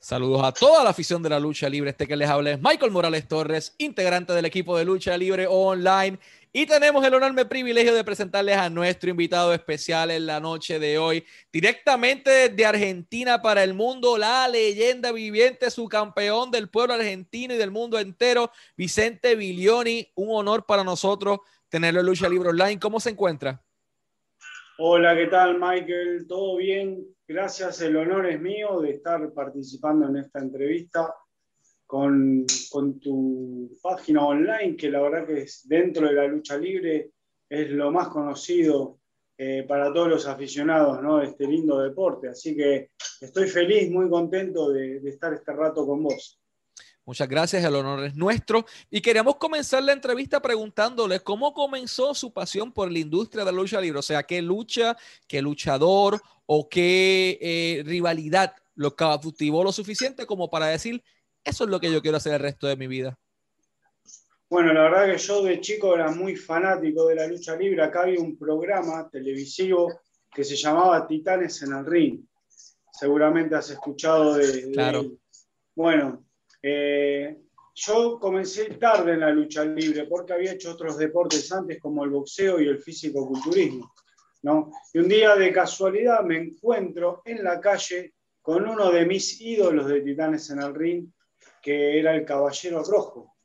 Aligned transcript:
Saludos 0.00 0.44
a 0.44 0.52
toda 0.52 0.84
la 0.84 0.90
afición 0.90 1.22
de 1.24 1.28
la 1.28 1.40
lucha 1.40 1.68
libre. 1.68 1.90
Este 1.90 2.06
que 2.06 2.16
les 2.16 2.30
habla 2.30 2.52
es 2.52 2.60
Michael 2.60 2.92
Morales 2.92 3.26
Torres, 3.26 3.74
integrante 3.78 4.32
del 4.32 4.44
equipo 4.44 4.78
de 4.78 4.84
lucha 4.84 5.16
libre 5.18 5.48
online. 5.48 6.20
Y 6.52 6.66
tenemos 6.66 7.04
el 7.04 7.14
enorme 7.14 7.44
privilegio 7.46 7.92
de 7.92 8.04
presentarles 8.04 8.56
a 8.56 8.70
nuestro 8.70 9.10
invitado 9.10 9.52
especial 9.52 10.12
en 10.12 10.26
la 10.26 10.38
noche 10.38 10.78
de 10.78 10.98
hoy, 10.98 11.26
directamente 11.52 12.48
de 12.48 12.64
Argentina 12.64 13.42
para 13.42 13.64
el 13.64 13.74
mundo, 13.74 14.16
la 14.16 14.46
leyenda 14.46 15.10
viviente, 15.10 15.68
su 15.68 15.88
campeón 15.88 16.52
del 16.52 16.70
pueblo 16.70 16.94
argentino 16.94 17.54
y 17.54 17.58
del 17.58 17.72
mundo 17.72 17.98
entero, 17.98 18.52
Vicente 18.76 19.34
Bilioni. 19.34 20.12
Un 20.14 20.28
honor 20.30 20.64
para 20.64 20.84
nosotros 20.84 21.40
tenerlo 21.68 22.00
en 22.00 22.06
Lucha 22.06 22.28
Libre 22.28 22.50
Online. 22.50 22.78
¿Cómo 22.78 23.00
se 23.00 23.10
encuentra? 23.10 23.60
Hola, 24.80 25.16
¿qué 25.16 25.26
tal, 25.26 25.58
Michael? 25.58 26.24
¿Todo 26.28 26.58
bien? 26.58 27.04
Gracias, 27.26 27.80
el 27.80 27.96
honor 27.96 28.26
es 28.26 28.40
mío 28.40 28.80
de 28.80 28.92
estar 28.92 29.32
participando 29.32 30.06
en 30.06 30.18
esta 30.18 30.38
entrevista 30.38 31.12
con, 31.84 32.46
tu 33.02 33.76
página 33.82 34.24
online, 34.24 34.76
que 34.76 34.88
la 34.88 35.00
verdad 35.00 35.26
que 35.26 35.42
es 35.42 35.66
dentro 35.66 36.06
de 36.06 36.14
la 36.14 36.28
lucha 36.28 36.56
libre 36.56 37.10
es 37.48 37.70
lo 37.70 37.90
más 37.90 38.06
conocido 38.06 39.00
eh, 39.36 39.64
para 39.66 39.92
todos 39.92 40.10
los 40.10 40.26
aficionados 40.28 41.02
¿no? 41.02 41.18
de 41.18 41.26
este 41.26 41.48
lindo 41.48 41.80
deporte. 41.80 42.28
Así 42.28 42.54
que 42.54 42.92
estoy 43.20 43.48
feliz, 43.48 43.90
muy 43.90 44.08
contento 44.08 44.70
de 44.70 44.98
estar 45.08 45.34
este 45.34 45.52
rato 45.54 45.84
con 45.88 46.04
vos. 46.04 46.40
Muchas 47.08 47.26
gracias, 47.26 47.64
el 47.64 47.74
honor 47.74 48.04
es 48.04 48.16
nuestro. 48.16 48.66
Y 48.90 49.00
queríamos 49.00 49.36
comenzar 49.36 49.82
la 49.82 49.94
entrevista 49.94 50.42
preguntándoles 50.42 51.22
cómo 51.22 51.54
comenzó 51.54 52.12
su 52.12 52.34
pasión 52.34 52.70
por 52.70 52.92
la 52.92 52.98
industria 52.98 53.46
de 53.46 53.50
la 53.50 53.56
lucha 53.56 53.80
libre, 53.80 54.00
o 54.00 54.02
sea, 54.02 54.24
qué 54.24 54.42
lucha, 54.42 54.94
qué 55.26 55.40
luchador 55.40 56.20
o 56.44 56.68
qué 56.68 57.38
eh, 57.40 57.82
rivalidad 57.86 58.54
lo 58.74 58.94
cautivó 58.94 59.64
lo 59.64 59.72
suficiente 59.72 60.26
como 60.26 60.50
para 60.50 60.66
decir, 60.66 61.02
eso 61.42 61.64
es 61.64 61.70
lo 61.70 61.80
que 61.80 61.90
yo 61.90 62.02
quiero 62.02 62.18
hacer 62.18 62.34
el 62.34 62.40
resto 62.40 62.66
de 62.66 62.76
mi 62.76 62.86
vida. 62.86 63.18
Bueno, 64.50 64.74
la 64.74 64.82
verdad 64.82 65.10
que 65.10 65.16
yo 65.16 65.42
de 65.42 65.62
chico 65.62 65.94
era 65.94 66.10
muy 66.10 66.36
fanático 66.36 67.06
de 67.06 67.14
la 67.14 67.26
lucha 67.26 67.56
libre. 67.56 67.82
Acá 67.82 68.02
había 68.02 68.20
un 68.20 68.36
programa 68.36 69.08
televisivo 69.08 69.98
que 70.30 70.44
se 70.44 70.56
llamaba 70.56 71.06
Titanes 71.06 71.62
en 71.62 71.72
el 71.72 71.86
Ring. 71.86 72.20
Seguramente 72.92 73.54
has 73.54 73.70
escuchado 73.70 74.34
de, 74.34 74.72
claro. 74.72 75.06
Bueno, 75.74 76.27
eh, 76.62 77.36
yo 77.74 78.18
comencé 78.18 78.64
tarde 78.74 79.12
en 79.12 79.20
la 79.20 79.30
lucha 79.30 79.64
libre 79.64 80.04
porque 80.06 80.32
había 80.32 80.52
hecho 80.52 80.72
otros 80.72 80.98
deportes 80.98 81.52
antes 81.52 81.80
como 81.80 82.02
el 82.02 82.10
boxeo 82.10 82.60
y 82.60 82.66
el 82.66 82.78
físico-culturismo. 82.78 83.94
¿no? 84.42 84.72
Y 84.92 84.98
un 84.98 85.08
día 85.08 85.36
de 85.36 85.52
casualidad 85.52 86.22
me 86.22 86.38
encuentro 86.38 87.22
en 87.24 87.44
la 87.44 87.60
calle 87.60 88.14
con 88.42 88.68
uno 88.68 88.90
de 88.90 89.06
mis 89.06 89.40
ídolos 89.40 89.86
de 89.86 90.00
Titanes 90.00 90.50
en 90.50 90.60
el 90.60 90.74
Ring, 90.74 91.06
que 91.62 91.98
era 91.98 92.14
el 92.14 92.24
Caballero 92.24 92.82
Rojo. 92.82 93.36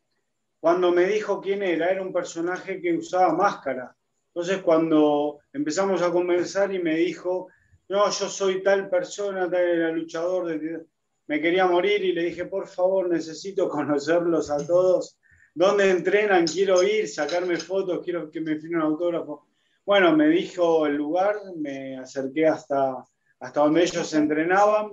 Cuando 0.60 0.92
me 0.92 1.06
dijo 1.06 1.40
quién 1.40 1.62
era, 1.62 1.92
era 1.92 2.02
un 2.02 2.14
personaje 2.14 2.82
que 2.82 2.96
usaba 2.96 3.34
máscara. 3.34 3.96
Entonces 4.34 4.64
cuando 4.64 5.42
empezamos 5.52 6.02
a 6.02 6.12
conversar 6.12 6.74
y 6.74 6.80
me 6.80 6.96
dijo, 6.96 7.50
no, 7.90 8.10
yo 8.10 8.30
soy 8.30 8.64
tal 8.64 8.90
persona, 8.90 9.48
tal 9.48 9.94
luchador 9.94 10.48
de 10.48 10.58
Titanes 10.58 10.93
me 11.28 11.42
quería 11.42 11.66
morir 11.66 12.04
y 12.04 12.12
le 12.12 12.24
dije, 12.24 12.46
por 12.46 12.68
favor, 12.68 13.10
necesito 13.10 13.70
conocerlos 13.70 14.50
a 14.52 14.66
todos. 14.66 15.20
¿Dónde 15.56 15.90
entrenan? 15.90 16.48
Quiero 16.48 16.82
ir, 16.82 17.08
sacarme 17.08 17.58
fotos, 17.58 18.02
quiero 18.04 18.30
que 18.30 18.42
me 18.42 18.56
firme 18.60 18.78
un 18.78 18.84
autógrafo. 18.84 19.48
Bueno, 19.86 20.16
me 20.16 20.28
dijo 20.30 20.88
el 20.88 20.96
lugar, 20.96 21.36
me 21.58 21.98
acerqué 21.98 22.48
hasta, 22.48 23.06
hasta 23.40 23.60
donde 23.60 23.84
ellos 23.84 24.14
entrenaban. 24.14 24.92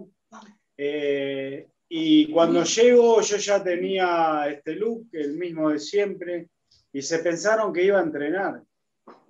Eh, 0.76 1.68
y 1.88 2.30
cuando 2.30 2.62
llego, 2.64 3.20
yo 3.20 3.36
ya 3.36 3.62
tenía 3.62 4.46
este 4.48 4.74
look, 4.74 5.08
el 5.12 5.36
mismo 5.36 5.70
de 5.70 5.78
siempre, 5.78 6.50
y 6.92 7.02
se 7.02 7.20
pensaron 7.20 7.72
que 7.72 7.84
iba 7.84 7.98
a 7.98 8.02
entrenar. 8.02 8.62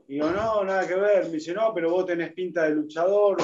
Y 0.08 0.14
digo, 0.14 0.30
no, 0.30 0.64
nada 0.64 0.88
que 0.88 0.94
ver. 0.94 1.26
Me 1.26 1.32
dice, 1.32 1.54
no, 1.54 1.72
pero 1.72 1.90
vos 1.90 2.06
tenés 2.06 2.32
pinta 2.32 2.64
de 2.64 2.70
luchador, 2.74 3.36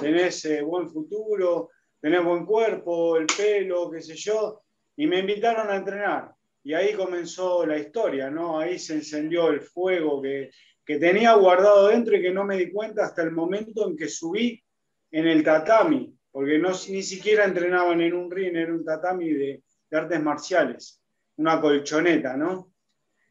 tenés 0.00 0.44
eh, 0.46 0.62
buen 0.62 0.88
futuro, 0.88 1.70
tenés 2.06 2.24
buen 2.24 2.46
cuerpo, 2.46 3.16
el 3.16 3.26
pelo, 3.26 3.90
qué 3.90 4.00
sé 4.00 4.14
yo, 4.14 4.62
y 4.96 5.08
me 5.08 5.18
invitaron 5.18 5.68
a 5.68 5.74
entrenar. 5.74 6.32
Y 6.62 6.72
ahí 6.72 6.94
comenzó 6.94 7.66
la 7.66 7.78
historia, 7.78 8.30
¿no? 8.30 8.60
Ahí 8.60 8.78
se 8.78 8.94
encendió 8.94 9.48
el 9.48 9.60
fuego 9.60 10.22
que, 10.22 10.52
que 10.84 10.98
tenía 10.98 11.32
guardado 11.34 11.88
dentro 11.88 12.16
y 12.16 12.22
que 12.22 12.30
no 12.30 12.44
me 12.44 12.58
di 12.58 12.70
cuenta 12.70 13.04
hasta 13.04 13.24
el 13.24 13.32
momento 13.32 13.88
en 13.88 13.96
que 13.96 14.06
subí 14.06 14.62
en 15.10 15.26
el 15.26 15.42
tatami, 15.42 16.16
porque 16.30 16.60
no, 16.60 16.70
ni 16.90 17.02
siquiera 17.02 17.44
entrenaban 17.44 18.00
en 18.00 18.14
un 18.14 18.30
ring, 18.30 18.54
era 18.54 18.72
un 18.72 18.84
tatami 18.84 19.32
de, 19.32 19.64
de 19.90 19.98
artes 19.98 20.22
marciales, 20.22 21.02
una 21.38 21.60
colchoneta, 21.60 22.36
¿no? 22.36 22.70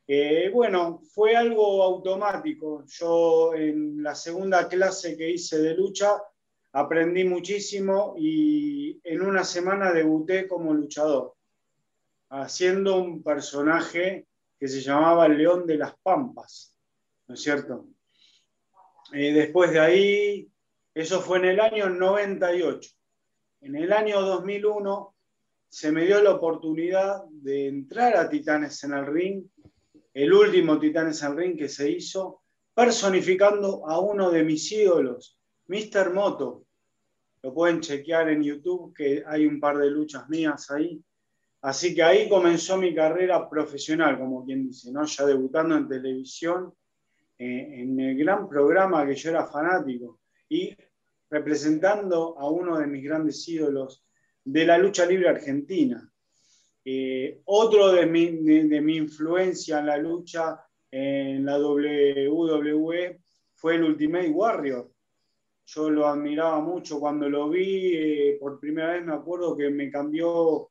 Eh, 0.06 0.50
bueno, 0.54 1.00
fue 1.14 1.34
algo 1.34 1.82
automático. 1.82 2.84
Yo 2.88 3.54
en 3.56 4.04
la 4.04 4.14
segunda 4.16 4.68
clase 4.68 5.16
que 5.16 5.32
hice 5.32 5.60
de 5.60 5.76
lucha 5.76 6.22
aprendí 6.76 7.24
muchísimo 7.24 8.16
y 8.18 9.00
en 9.06 9.22
una 9.22 9.46
semana 9.46 9.94
debuté 9.94 10.46
como 10.46 10.74
luchador, 10.74 11.34
haciendo 12.30 12.98
un 13.02 13.24
personaje 13.24 14.28
que 14.60 14.68
se 14.68 14.82
llamaba 14.82 15.26
el 15.26 15.38
León 15.38 15.66
de 15.66 15.78
las 15.78 15.96
Pampas, 16.04 16.78
¿no 17.28 17.36
es 17.36 17.42
cierto? 17.42 17.88
Eh, 19.14 19.32
después 19.32 19.72
de 19.72 19.80
ahí, 19.80 20.50
eso 20.94 21.22
fue 21.22 21.38
en 21.38 21.46
el 21.46 21.62
año 21.62 21.90
98. 21.90 22.90
En 23.62 23.78
el 23.78 23.94
año 23.94 24.20
2001 24.20 25.16
se 25.70 25.94
me 25.94 26.04
dio 26.06 26.22
la 26.22 26.32
oportunidad 26.32 27.24
de 27.30 27.70
entrar 27.70 28.18
a 28.18 28.28
Titanes 28.28 28.84
en 28.84 28.94
el 28.96 29.06
Ring, 29.06 29.46
el 30.14 30.34
último 30.34 30.78
Titanes 30.78 31.24
en 31.24 31.32
el 31.32 31.38
Ring 31.38 31.58
que 31.58 31.70
se 31.70 31.90
hizo, 31.90 32.42
personificando 32.74 33.88
a 33.88 34.02
uno 34.02 34.30
de 34.30 34.44
mis 34.44 34.70
ídolos, 34.74 35.40
Mr. 35.68 36.14
Moto, 36.14 36.65
lo 37.46 37.54
pueden 37.54 37.80
chequear 37.80 38.28
en 38.30 38.42
YouTube, 38.42 38.92
que 38.92 39.24
hay 39.24 39.46
un 39.46 39.60
par 39.60 39.78
de 39.78 39.92
luchas 39.92 40.28
mías 40.30 40.72
ahí. 40.72 41.00
Así 41.62 41.94
que 41.94 42.02
ahí 42.02 42.28
comenzó 42.28 42.76
mi 42.76 42.96
carrera 42.96 43.48
profesional, 43.48 44.18
como 44.18 44.44
quien 44.44 44.66
dice, 44.66 44.92
¿no? 44.92 45.06
ya 45.06 45.28
debutando 45.28 45.78
en 45.78 45.88
televisión, 45.88 46.74
eh, 47.38 47.82
en 47.82 48.00
el 48.00 48.18
gran 48.18 48.50
programa 48.50 49.06
que 49.06 49.14
yo 49.14 49.30
era 49.30 49.46
fanático 49.46 50.22
y 50.50 50.76
representando 51.30 52.36
a 52.40 52.50
uno 52.50 52.80
de 52.80 52.88
mis 52.88 53.04
grandes 53.04 53.48
ídolos 53.48 54.04
de 54.44 54.66
la 54.66 54.80
lucha 54.80 55.06
libre 55.06 55.30
argentina. 55.30 56.12
Eh, 56.84 57.42
otro 57.46 57.92
de 57.92 58.08
mi, 58.08 58.26
de 58.68 58.82
mi 58.82 58.98
influencia 58.98 59.78
en 59.78 59.86
la 59.86 59.98
lucha 59.98 60.66
en 60.90 61.46
la 61.46 61.60
WWE 61.60 63.22
fue 63.54 63.76
el 63.76 63.84
Ultimate 63.84 64.30
Warrior, 64.30 64.95
yo 65.66 65.90
lo 65.90 66.08
admiraba 66.08 66.60
mucho 66.60 67.00
cuando 67.00 67.28
lo 67.28 67.50
vi, 67.50 67.96
eh, 67.96 68.38
por 68.40 68.60
primera 68.60 68.94
vez 68.94 69.04
me 69.04 69.14
acuerdo 69.14 69.58
que 69.58 69.70
me 69.70 69.90
cambió, 69.90 70.70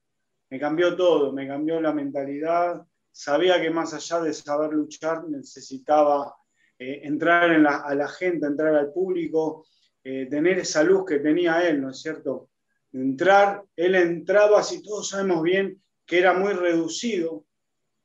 me 0.51 0.59
cambió 0.59 0.97
todo, 0.97 1.33
me 1.33 1.49
cambió 1.49 1.81
la 1.81 1.93
mentalidad, 1.93 2.87
sabía 3.11 3.61
que 3.61 3.71
más 3.71 3.93
allá 3.93 4.21
de 4.21 4.33
saber 4.33 4.73
luchar 4.73 5.29
necesitaba 5.29 6.37
eh, 6.79 7.01
entrar 7.05 7.51
a 7.51 7.95
la 7.95 8.09
gente, 8.09 8.47
entrar 8.47 8.75
al 8.75 8.93
público, 8.93 9.67
eh, 10.03 10.27
tener 10.27 10.59
esa 10.59 10.83
luz 10.85 11.05
que 11.05 11.19
tenía 11.19 11.69
él, 11.69 11.81
¿no 11.81 11.91
es 11.91 12.01
cierto? 12.01 12.51
Entrar, 12.93 13.65
él 13.75 13.97
entraba, 13.97 14.63
si 14.63 14.83
todos 14.83 15.09
sabemos 15.09 15.43
bien, 15.43 15.83
que 16.07 16.19
era 16.19 16.35
muy 16.35 16.53
reducido 16.53 17.47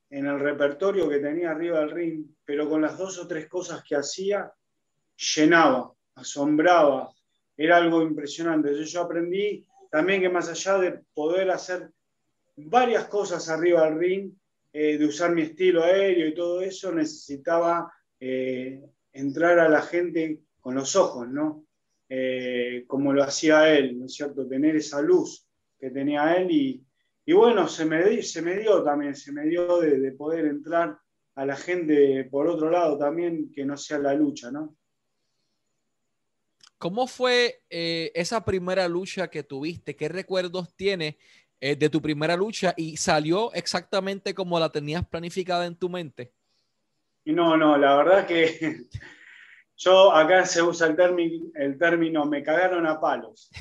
en 0.10 0.26
el 0.26 0.40
repertorio 0.40 1.08
que 1.08 1.20
tenía 1.20 1.52
arriba 1.52 1.82
del 1.82 1.92
ring, 1.92 2.26
pero 2.44 2.68
con 2.68 2.82
las 2.82 2.98
dos 2.98 3.20
o 3.20 3.28
tres 3.28 3.48
cosas 3.48 3.84
que 3.84 3.96
hacía, 3.96 4.52
llenaba 5.36 5.94
asombraba, 6.20 7.10
era 7.58 7.78
algo 7.78 8.02
impresionante. 8.02 8.84
Yo 8.86 9.02
aprendí 9.02 9.66
también 9.92 10.22
que 10.22 10.30
más 10.30 10.50
allá 10.50 10.78
de 10.78 11.00
poder 11.14 11.52
hacer 11.52 11.92
varias 12.56 13.06
cosas 13.06 13.50
arriba 13.50 13.86
del 13.86 14.00
ring, 14.00 14.34
eh, 14.72 14.98
de 14.98 15.06
usar 15.06 15.34
mi 15.34 15.42
estilo 15.42 15.84
aéreo 15.84 16.28
y 16.28 16.36
todo 16.36 16.62
eso, 16.62 16.94
necesitaba 16.94 17.92
eh, 18.20 18.82
entrar 19.12 19.60
a 19.60 19.70
la 19.70 19.82
gente 19.82 20.42
con 20.60 20.76
los 20.76 20.96
ojos, 20.96 21.28
¿no? 21.28 21.66
Eh, 22.08 22.84
como 22.88 23.14
lo 23.14 23.24
hacía 23.24 23.74
él, 23.76 24.00
¿no 24.00 24.06
es 24.06 24.14
cierto? 24.14 24.48
Tener 24.48 24.76
esa 24.76 25.02
luz 25.02 25.48
que 25.80 25.92
tenía 25.92 26.36
él 26.36 26.52
y, 26.52 26.86
bueno, 27.34 27.68
se 27.68 27.86
me, 27.86 28.22
se 28.24 28.42
me 28.42 28.58
dio 28.58 28.84
también, 28.84 29.16
se 29.16 29.32
me 29.32 29.46
dio 29.46 29.80
de, 29.80 30.00
de 30.00 30.12
poder 30.14 30.46
entrar 30.46 30.98
a 31.36 31.46
la 31.46 31.56
gente 31.56 32.26
por 32.26 32.48
otro 32.48 32.72
lado 32.72 32.98
también, 32.98 33.52
que 33.52 33.66
no 33.66 33.78
sea 33.78 34.00
la 34.00 34.14
lucha, 34.14 34.52
¿no? 34.52 34.76
¿Cómo 36.80 37.08
fue 37.08 37.62
eh, 37.70 38.10
esa 38.16 38.46
primera 38.46 38.88
lucha 38.88 39.28
que 39.28 39.44
tuviste? 39.44 39.98
¿Qué 39.98 40.08
recuerdos 40.08 40.74
tienes 40.78 41.16
eh, 41.60 41.76
de 41.76 41.90
tu 41.90 42.02
primera 42.02 42.38
lucha 42.38 42.74
y 42.78 42.96
salió 42.96 43.54
exactamente 43.54 44.34
como 44.34 44.58
la 44.58 44.70
tenías 44.70 45.06
planificada 45.06 45.66
en 45.66 45.76
tu 45.76 45.90
mente? 45.90 46.32
No, 47.26 47.58
no, 47.58 47.78
la 47.78 47.98
verdad 47.98 48.26
que 48.26 48.86
yo 49.76 50.14
acá 50.14 50.46
se 50.46 50.62
usa 50.62 50.88
el, 50.88 50.96
término, 50.96 51.52
el 51.56 51.78
término 51.78 52.24
me 52.24 52.42
cagaron 52.42 52.88
a 52.88 52.98
palos. 53.00 53.52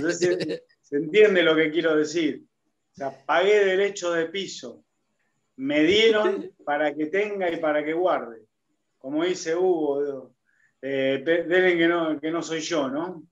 No 0.00 0.10
sé 0.10 0.62
¿Se 0.80 0.96
entiende 0.96 1.42
lo 1.42 1.54
que 1.54 1.70
quiero 1.70 1.94
decir? 1.94 2.42
O 2.92 2.94
sea, 2.94 3.24
pagué 3.26 3.66
derecho 3.66 4.12
de 4.12 4.26
piso. 4.26 4.82
Me 5.56 5.82
dieron 5.84 6.50
para 6.64 6.94
que 6.94 7.04
tenga 7.06 7.50
y 7.50 7.58
para 7.58 7.84
que 7.84 7.92
guarde. 7.92 8.46
Como 8.96 9.24
dice 9.24 9.54
Hugo, 9.54 10.32
eh, 10.82 11.22
que 11.24 11.88
no, 11.88 12.20
que 12.20 12.30
no 12.30 12.42
soy 12.42 12.60
yo, 12.60 12.88
¿no? 12.88 13.22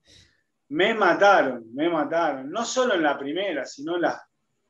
Me 0.68 0.94
mataron, 0.94 1.74
me 1.74 1.88
mataron. 1.88 2.48
No 2.48 2.64
solo 2.64 2.94
en 2.94 3.02
la 3.02 3.18
primera, 3.18 3.66
sino 3.66 3.98
las, 3.98 4.20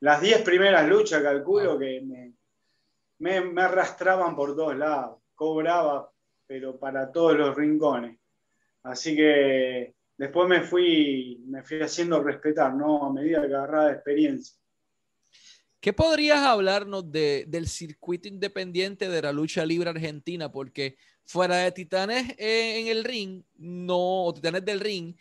las 0.00 0.20
diez 0.22 0.40
primeras 0.40 0.88
luchas, 0.88 1.22
calculo 1.22 1.78
que 1.78 2.00
me, 2.00 3.42
me, 3.42 3.62
arrastraban 3.62 4.34
por 4.34 4.56
todos 4.56 4.76
lados. 4.76 5.18
Cobraba, 5.34 6.10
pero 6.46 6.78
para 6.78 7.12
todos 7.12 7.36
los 7.36 7.54
rincones. 7.54 8.18
Así 8.82 9.14
que 9.14 9.94
después 10.16 10.48
me 10.48 10.62
fui, 10.62 11.42
me 11.46 11.62
fui 11.62 11.82
haciendo 11.82 12.22
respetar, 12.22 12.74
¿no? 12.74 13.04
A 13.04 13.12
medida 13.12 13.46
que 13.46 13.54
agarraba 13.54 13.92
experiencia. 13.92 14.56
¿Qué 15.80 15.92
podrías 15.94 16.40
hablarnos 16.40 17.10
del 17.10 17.66
circuito 17.66 18.28
independiente 18.28 19.08
de 19.08 19.22
la 19.22 19.32
lucha 19.32 19.64
libre 19.64 19.88
argentina? 19.88 20.52
Porque 20.52 20.96
fuera 21.30 21.58
de 21.58 21.70
Titanes 21.70 22.34
en 22.38 22.88
el 22.88 23.04
ring, 23.04 23.44
no, 23.56 24.24
o 24.24 24.34
Titanes 24.34 24.64
del 24.64 24.80
ring, 24.80 25.14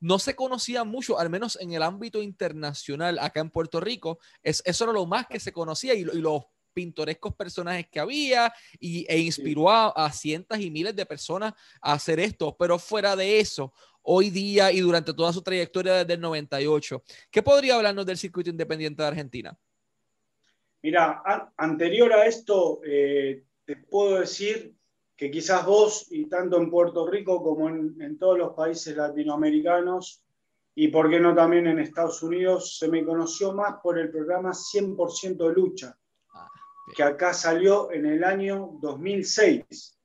no 0.00 0.18
se 0.18 0.34
conocía 0.34 0.84
mucho, 0.84 1.18
al 1.18 1.28
menos 1.28 1.58
en 1.60 1.72
el 1.72 1.82
ámbito 1.82 2.22
internacional, 2.22 3.18
acá 3.18 3.40
en 3.40 3.50
Puerto 3.50 3.78
Rico. 3.78 4.18
Es, 4.42 4.62
eso 4.64 4.84
era 4.84 4.92
lo 4.94 5.04
más 5.04 5.26
que 5.26 5.38
se 5.38 5.52
conocía 5.52 5.92
y, 5.94 6.04
los 6.04 6.44
pintorescos 6.72 7.34
personajes 7.34 7.86
que 7.88 8.00
había 8.00 8.52
y, 8.80 9.06
e 9.08 9.18
inspiró 9.18 9.70
a, 9.70 9.88
a, 9.90 10.10
cientos 10.12 10.58
y 10.58 10.70
miles 10.70 10.96
de 10.96 11.06
personas 11.06 11.52
a 11.80 11.92
hacer 11.92 12.20
esto. 12.20 12.56
Pero 12.58 12.78
fuera 12.78 13.14
de 13.14 13.38
eso, 13.38 13.72
hoy 14.02 14.30
día 14.30 14.72
y 14.72 14.80
durante 14.80 15.12
toda 15.12 15.32
su 15.32 15.42
trayectoria 15.42 15.94
desde 15.94 16.14
el 16.14 16.20
98, 16.20 17.02
¿qué 17.30 17.42
podría 17.42 17.76
hablarnos 17.76 18.06
del 18.06 18.16
circuito 18.16 18.50
independiente 18.50 19.02
de 19.02 19.08
Argentina? 19.08 19.58
Mira, 20.82 21.22
anterior 21.56 22.12
a 22.12 22.26
esto, 22.26 22.80
eh, 22.84 23.44
te 23.64 23.76
puedo 23.76 24.20
decir 24.20 24.74
que 25.16 25.30
quizás 25.30 25.64
vos, 25.64 26.06
y 26.10 26.26
tanto 26.26 26.56
en 26.58 26.70
Puerto 26.70 27.06
Rico 27.06 27.42
como 27.42 27.68
en, 27.68 28.18
todos 28.18 28.38
los 28.38 28.54
países 28.54 28.96
latinoamericanos, 28.96 30.22
y 30.74 30.88
por 30.88 31.08
qué 31.08 31.20
no 31.20 31.34
también 31.34 31.68
en 31.68 31.78
Estados 31.78 32.22
Unidos, 32.22 32.78
se 32.78 32.88
me 32.88 33.04
conoció 33.04 33.52
más 33.52 33.76
por 33.80 33.98
el 33.98 34.10
programa 34.10 34.50
100% 34.50 35.54
Lucha, 35.54 35.96
ah, 36.34 36.48
que 36.96 37.02
acá 37.04 37.32
salió 37.32 37.92
en 37.92 38.06
el 38.06 38.24
año 38.24 38.70
2006. 38.80 39.98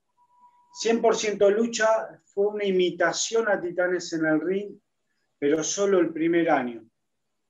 100% 0.83 1.49
Lucha 1.49 2.21
fue 2.25 2.47
una 2.47 2.65
imitación 2.65 3.49
a 3.49 3.59
Titanes 3.59 4.13
en 4.13 4.25
el 4.25 4.39
Ring, 4.39 4.79
pero 5.39 5.63
solo 5.63 5.99
el 5.99 6.13
primer 6.13 6.51
año. 6.51 6.83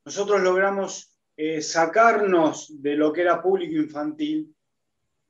Nosotros 0.06 0.42
logramos 0.42 1.14
eh, 1.36 1.62
sacarnos 1.62 2.82
de 2.82 2.96
lo 2.96 3.12
que 3.12 3.22
era 3.22 3.42
público 3.42 3.76
infantil 3.76 4.56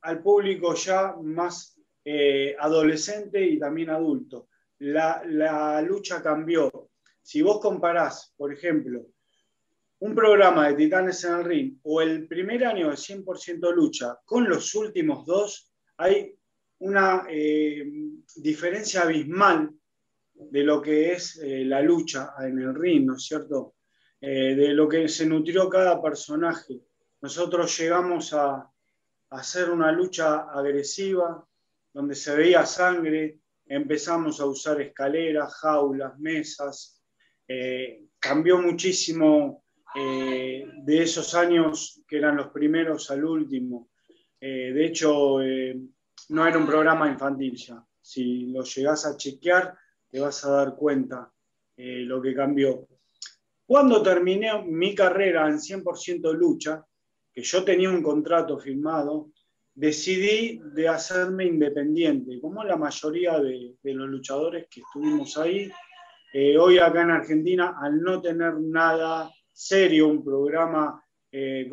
al 0.02 0.22
público 0.22 0.74
ya 0.76 1.16
más 1.22 1.79
eh, 2.04 2.56
adolescente 2.60 3.46
y 3.46 3.60
también 3.60 3.90
adulto. 3.90 4.50
La, 4.80 5.82
lucha 5.82 6.22
cambió. 6.22 6.90
Si 7.22 7.42
vos 7.42 7.60
comparás, 7.60 8.34
por 8.38 8.54
ejemplo, 8.54 9.08
un 10.00 10.16
programa 10.16 10.68
de 10.68 10.76
Titanes 10.76 11.24
en 11.26 11.34
el 11.36 11.44
Ring 11.44 11.78
o 11.84 12.02
el 12.02 12.28
primer 12.28 12.66
año 12.66 12.90
de 12.90 12.96
100% 12.96 13.74
lucha 13.74 14.18
con 14.24 14.48
los 14.48 14.74
últimos 14.76 15.26
dos, 15.26 15.74
hay 15.98 16.34
una 16.80 17.26
eh, 17.30 17.84
diferencia 18.38 19.02
abismal 19.02 19.70
de 20.34 20.64
lo 20.64 20.82
que 20.82 21.12
es 21.12 21.38
la 21.44 21.82
lucha 21.82 22.34
en 22.40 22.60
el 22.60 22.74
ring, 22.74 23.06
¿no 23.06 23.18
es 23.18 23.26
cierto? 23.26 23.76
Eh, 24.22 24.54
de 24.54 24.74
lo 24.74 24.88
que 24.90 25.08
se 25.08 25.26
nutrió 25.26 25.70
cada 25.70 26.02
personaje. 26.02 26.82
Nosotros 27.22 27.78
llegamos 27.78 28.34
a, 28.34 28.70
hacer 29.32 29.70
una 29.70 29.92
lucha 29.92 30.50
agresiva, 30.50 31.48
donde 31.94 32.16
se 32.16 32.36
veía 32.36 32.66
sangre, 32.66 33.40
empezamos 33.66 34.40
a 34.40 34.46
usar 34.46 34.82
escaleras, 34.82 35.54
jaulas, 35.56 36.18
mesas. 36.20 37.02
Eh, 37.48 38.06
cambió 38.20 38.62
muchísimo 38.62 39.64
eh, 39.96 40.66
de 40.84 41.04
esos 41.04 41.34
años 41.36 42.02
que 42.08 42.18
eran 42.18 42.38
los 42.38 42.50
primeros 42.50 43.10
al 43.12 43.26
último. 43.26 43.90
de 44.40 44.86
hecho, 44.86 45.40
no 46.30 46.48
era 46.48 46.58
un 46.58 46.66
programa 46.66 47.10
infantil 47.10 47.56
ya. 47.58 47.84
Si 48.02 48.48
lo 48.48 48.64
llegás 48.64 49.06
a 49.06 49.18
chequear, 49.18 49.78
te 50.10 50.20
vas 50.20 50.46
a 50.46 50.52
dar 50.52 50.76
cuenta 50.76 51.30
lo 51.76 52.22
que 52.22 52.34
cambió. 52.34 52.88
Cuando 53.70 54.02
terminé 54.02 54.64
mi 54.64 54.96
carrera 54.96 55.48
en 55.48 55.60
100% 55.60 56.34
lucha, 56.34 56.84
que 57.32 57.44
yo 57.44 57.64
tenía 57.64 57.92
un 57.92 58.02
contrato 58.02 58.58
firmado, 58.58 59.30
decidí 59.80 60.60
de 60.74 60.90
hacerme 60.90 61.46
independiente, 61.46 62.42
como 62.42 62.66
la 62.66 62.76
mayoría 62.76 63.40
de, 63.40 63.78
los 63.82 64.10
luchadores 64.10 64.68
que 64.70 64.82
estuvimos 64.82 65.38
ahí. 65.38 65.72
Eh, 66.34 66.58
hoy 66.58 66.80
acá 66.80 67.04
en 67.04 67.12
Argentina, 67.12 67.78
al 67.82 68.02
no 68.02 68.22
tener 68.22 68.56
nada 68.60 69.32
serio, 69.54 70.10
un 70.10 70.22
programa 70.22 71.02
eh, 71.32 71.72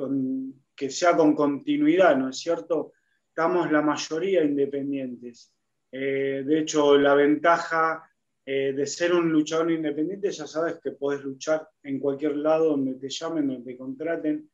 que 0.77 0.89
sea 0.89 1.17
con 1.17 1.35
continuidad, 1.35 2.17
¿no 2.17 2.29
es 2.29 2.39
cierto? 2.39 2.93
Estamos 3.27 3.73
la 3.73 3.83
mayoría 3.83 4.45
independientes. 4.45 5.53
Eh, 5.91 6.45
de 6.47 6.61
hecho, 6.61 6.97
la 6.97 7.15
ventaja 7.15 8.09
de 8.49 8.87
ser 8.87 9.13
un 9.13 9.33
luchador 9.33 9.73
independiente, 9.73 10.31
ya 10.31 10.47
sabes 10.47 10.79
que 10.81 10.93
puedes 10.93 11.25
luchar 11.25 11.69
en 11.83 11.99
cualquier 11.99 12.37
lado 12.37 12.69
donde 12.71 12.95
te 12.95 13.09
llamen, 13.09 13.49
donde 13.49 13.73
te 13.73 13.77
contraten. 13.77 14.49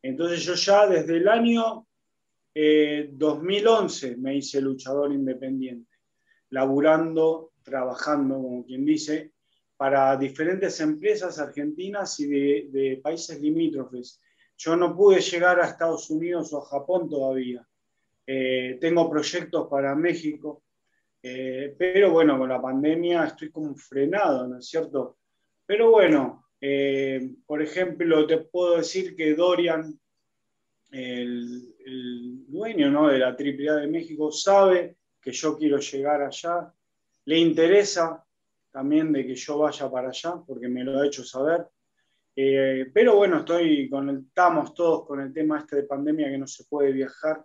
Entonces 0.00 0.42
yo 0.46 0.54
ya 0.54 0.86
desde 0.86 1.18
el 1.18 1.28
año 1.28 1.86
2011 2.54 4.08
eh, 4.08 4.16
me 4.16 4.36
hice 4.36 4.60
luchador 4.60 5.12
independiente, 5.12 5.90
laburando, 6.50 7.52
trabajando, 7.62 8.36
como 8.36 8.64
quien 8.64 8.84
dice, 8.84 9.32
para 9.76 10.16
diferentes 10.16 10.78
empresas 10.80 11.38
argentinas 11.38 12.18
y 12.20 12.26
de, 12.28 13.00
países 13.02 13.40
limítrofes. 13.40 14.20
Yo 14.56 14.76
no 14.76 14.94
pude 14.94 15.20
llegar 15.20 15.60
a 15.60 15.66
Estados 15.66 16.08
Unidos 16.10 16.52
o 16.52 16.62
a 16.62 16.66
Japón 16.66 17.08
todavía. 17.08 17.66
Eh, 18.26 18.78
tengo 18.80 19.10
proyectos 19.10 19.66
para 19.68 19.94
México, 19.94 20.62
eh, 21.22 21.74
pero 21.76 22.12
bueno, 22.12 22.38
con 22.38 22.48
la 22.48 22.62
pandemia 22.62 23.24
estoy 23.24 23.50
como 23.50 23.74
frenado, 23.74 24.46
¿no 24.46 24.58
es 24.58 24.66
cierto? 24.66 25.18
Pero 25.66 25.90
bueno, 25.90 26.44
eh, 26.60 27.30
por 27.46 27.60
ejemplo, 27.60 28.26
te 28.26 28.38
puedo 28.38 28.76
decir 28.76 29.14
que 29.16 29.34
Dorian, 29.34 29.98
el, 30.90 31.74
¿no? 32.76 33.08
de 33.08 33.18
la 33.18 33.28
AAA 33.28 33.80
de 33.80 33.86
México, 33.86 34.30
sabe 34.30 34.96
que 35.20 35.32
yo 35.32 35.56
quiero 35.56 35.78
llegar 35.78 36.22
allá, 36.22 36.72
le 37.26 37.38
interesa 37.38 38.24
también 38.70 39.12
de 39.12 39.26
que 39.26 39.34
yo 39.34 39.58
vaya 39.58 39.90
para 39.90 40.08
allá, 40.08 40.34
porque 40.46 40.68
me 40.68 40.84
lo 40.84 41.00
ha 41.00 41.06
hecho 41.06 41.24
saber. 41.24 41.66
Eh, 42.36 42.90
pero 42.92 43.16
bueno, 43.16 43.38
estoy 43.38 43.88
con 43.88 44.10
estamos 44.10 44.74
todos 44.74 45.06
con 45.06 45.20
el 45.20 45.32
tema 45.32 45.60
este 45.60 45.76
de 45.76 45.82
pandemia 45.84 46.28
que 46.28 46.38
no 46.38 46.46
se 46.46 46.64
puede 46.64 46.92
viajar. 46.92 47.44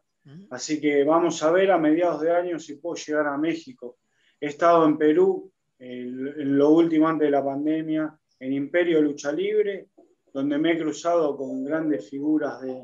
Así 0.51 0.79
que 0.79 1.03
vamos 1.03 1.41
a 1.41 1.51
ver 1.51 1.71
a 1.71 1.77
mediados 1.77 2.21
de 2.21 2.35
año 2.35 2.59
si 2.59 2.75
puedo 2.75 2.95
llegar 2.95 3.27
a 3.27 3.37
México. 3.37 3.97
He 4.39 4.47
estado 4.47 4.85
en 4.85 4.97
Perú 4.97 5.51
en 5.79 6.57
lo 6.57 6.69
último 6.69 7.07
antes 7.07 7.27
de 7.27 7.31
la 7.31 7.43
pandemia, 7.43 8.15
en 8.39 8.53
Imperio 8.53 9.01
Lucha 9.01 9.31
Libre, 9.31 9.87
donde 10.33 10.57
me 10.57 10.73
he 10.73 10.77
cruzado 10.77 11.35
con 11.37 11.63
grandes 11.63 12.09
figuras 12.09 12.61
de, 12.61 12.83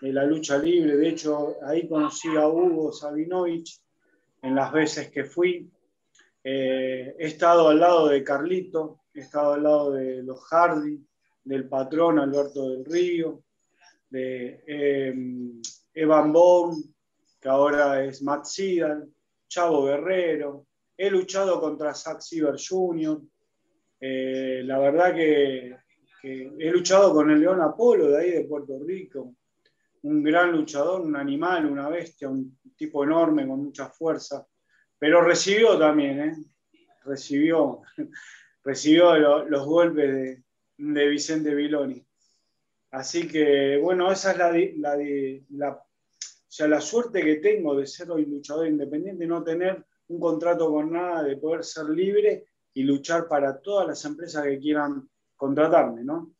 la 0.00 0.24
lucha 0.24 0.58
libre. 0.58 0.96
De 0.96 1.08
hecho, 1.08 1.56
ahí 1.62 1.88
conocí 1.88 2.28
a 2.36 2.48
Hugo 2.48 2.92
Sabinovich 2.92 3.80
en 4.42 4.54
las 4.54 4.72
veces 4.72 5.10
que 5.10 5.24
fui. 5.24 5.70
Eh, 6.42 7.16
he 7.18 7.26
estado 7.26 7.68
al 7.68 7.80
lado 7.80 8.08
de 8.08 8.22
Carlito, 8.22 9.00
he 9.14 9.20
estado 9.20 9.54
al 9.54 9.62
lado 9.62 9.92
de 9.92 10.22
los 10.22 10.44
Hardy, 10.44 11.02
del 11.42 11.68
patrón 11.68 12.18
Alberto 12.18 12.68
del 12.68 12.84
Río, 12.84 13.42
de 14.10 14.62
eh, 14.66 15.14
Evan 15.94 16.32
Bond, 16.32 16.84
que 17.40 17.48
ahora 17.48 18.04
es 18.04 18.22
Matt 18.22 18.44
Seidel, 18.44 19.12
Chavo 19.48 19.84
Guerrero. 19.84 20.66
He 20.96 21.10
luchado 21.10 21.60
contra 21.60 21.94
Zack 21.94 22.20
Siever 22.20 22.56
Jr. 22.56 23.20
Eh, 24.00 24.62
la 24.64 24.78
verdad 24.78 25.14
que, 25.14 25.76
he 26.22 26.70
luchado 26.70 27.12
con 27.12 27.30
el 27.30 27.40
León 27.40 27.60
Apolo 27.60 28.08
de 28.08 28.18
ahí 28.18 28.30
de 28.30 28.44
Puerto 28.44 28.78
Rico. 28.82 29.34
Un 30.04 30.22
gran 30.22 30.52
luchador, 30.52 31.00
un 31.02 31.16
animal, 31.16 31.66
una 31.66 31.88
bestia, 31.88 32.28
un 32.28 32.58
tipo 32.76 33.04
enorme 33.04 33.46
con 33.46 33.62
mucha 33.62 33.88
fuerza. 33.88 34.46
Pero 34.98 35.22
recibió 35.22 35.78
también, 35.78 36.20
¿eh? 36.20 36.36
Recibió, 37.04 37.82
recibió 38.64 39.44
los 39.44 39.66
golpes 39.66 40.12
de, 40.12 40.44
de 40.78 41.08
Vicente 41.08 41.54
Viloni. 41.54 42.06
Así 42.94 43.26
que, 43.26 43.76
bueno, 43.78 44.12
esa 44.12 44.30
es 44.30 44.38
la, 44.38 44.96
la, 45.50 45.84
sea, 46.46 46.68
la 46.68 46.80
suerte 46.80 47.22
que 47.22 47.36
tengo 47.36 47.74
de 47.74 47.88
ser 47.88 48.08
hoy 48.10 48.24
luchador 48.24 48.68
independiente, 48.68 49.26
no 49.26 49.42
tener 49.42 49.84
un 50.06 50.20
contrato 50.20 50.70
con 50.70 50.92
nada, 50.92 51.24
de 51.24 51.36
poder 51.36 51.64
ser 51.64 51.86
libre 51.86 52.46
y 52.72 52.84
luchar 52.84 53.26
para 53.26 53.60
todas 53.60 53.88
las 53.88 54.04
empresas 54.04 54.44
que 54.44 54.60
quieran 54.60 55.08
contratarme, 55.34 56.04
¿no? 56.04 56.32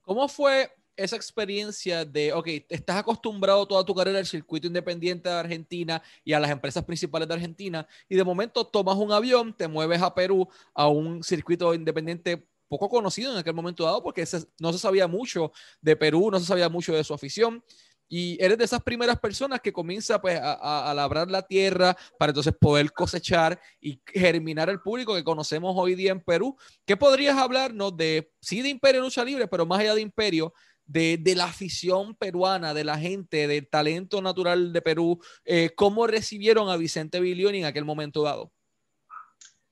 ¿Cómo 0.00 0.26
fue 0.26 0.70
esa 0.96 1.16
experiencia 1.16 2.04
de, 2.04 2.32
ok, 2.32 2.48
estás 2.68 2.96
acostumbrado 2.96 3.66
toda 3.66 3.84
tu 3.84 3.94
carrera 3.94 4.18
al 4.18 4.26
circuito 4.26 4.66
independiente 4.66 5.28
de 5.28 5.34
Argentina 5.34 6.02
y 6.24 6.32
a 6.32 6.40
las 6.40 6.50
empresas 6.50 6.84
principales 6.84 7.28
de 7.28 7.34
Argentina, 7.34 7.86
y 8.08 8.16
de 8.16 8.24
momento 8.24 8.66
tomas 8.66 8.96
un 8.96 9.12
avión, 9.12 9.56
te 9.56 9.68
mueves 9.68 10.02
a 10.02 10.14
Perú, 10.14 10.48
a 10.74 10.88
un 10.88 11.22
circuito 11.22 11.74
independiente 11.74 12.46
poco 12.68 12.88
conocido 12.88 13.32
en 13.32 13.38
aquel 13.38 13.52
momento 13.52 13.84
dado, 13.84 14.02
porque 14.02 14.26
no 14.58 14.72
se 14.72 14.78
sabía 14.78 15.06
mucho 15.06 15.52
de 15.82 15.94
Perú, 15.94 16.30
no 16.30 16.40
se 16.40 16.46
sabía 16.46 16.70
mucho 16.70 16.94
de 16.94 17.04
su 17.04 17.12
afición. 17.12 17.62
Y 18.08 18.42
eres 18.42 18.58
de 18.58 18.64
esas 18.64 18.82
primeras 18.82 19.18
personas 19.18 19.60
que 19.60 19.72
comienza 19.72 20.20
pues, 20.20 20.38
a, 20.38 20.90
a, 20.90 20.92
labrar 20.92 21.30
la 21.30 21.42
tierra 21.42 21.96
para 22.18 22.30
entonces 22.30 22.54
poder 22.58 22.92
cosechar 22.92 23.58
y 23.80 24.02
germinar 24.06 24.68
el 24.68 24.80
público 24.80 25.14
que 25.14 25.24
conocemos 25.24 25.74
hoy 25.76 25.94
día 25.94 26.12
en 26.12 26.20
Perú. 26.20 26.56
¿Qué 26.84 26.94
podrías 26.94 27.38
hablarnos 27.38 27.96
de, 27.96 28.30
sí, 28.40 28.60
de 28.60 28.68
Imperio 28.68 29.00
Lucha 29.00 29.24
Libre, 29.24 29.48
pero 29.48 29.64
más 29.64 29.80
allá 29.80 29.94
de 29.94 30.02
Imperio, 30.02 30.52
de, 30.92 31.16
de, 31.18 31.34
la 31.34 31.44
afición 31.44 32.14
peruana, 32.14 32.74
de 32.74 32.84
la 32.84 32.98
gente, 32.98 33.46
del 33.46 33.68
talento 33.68 34.20
natural 34.20 34.72
de 34.72 34.82
Perú, 34.82 35.18
eh, 35.44 35.70
¿cómo 35.74 36.06
recibieron 36.06 36.68
a 36.68 36.76
Vicente 36.76 37.18
Bilioni 37.20 37.58
en 37.58 37.64
aquel 37.64 37.84
momento 37.84 38.22
dado? 38.22 38.52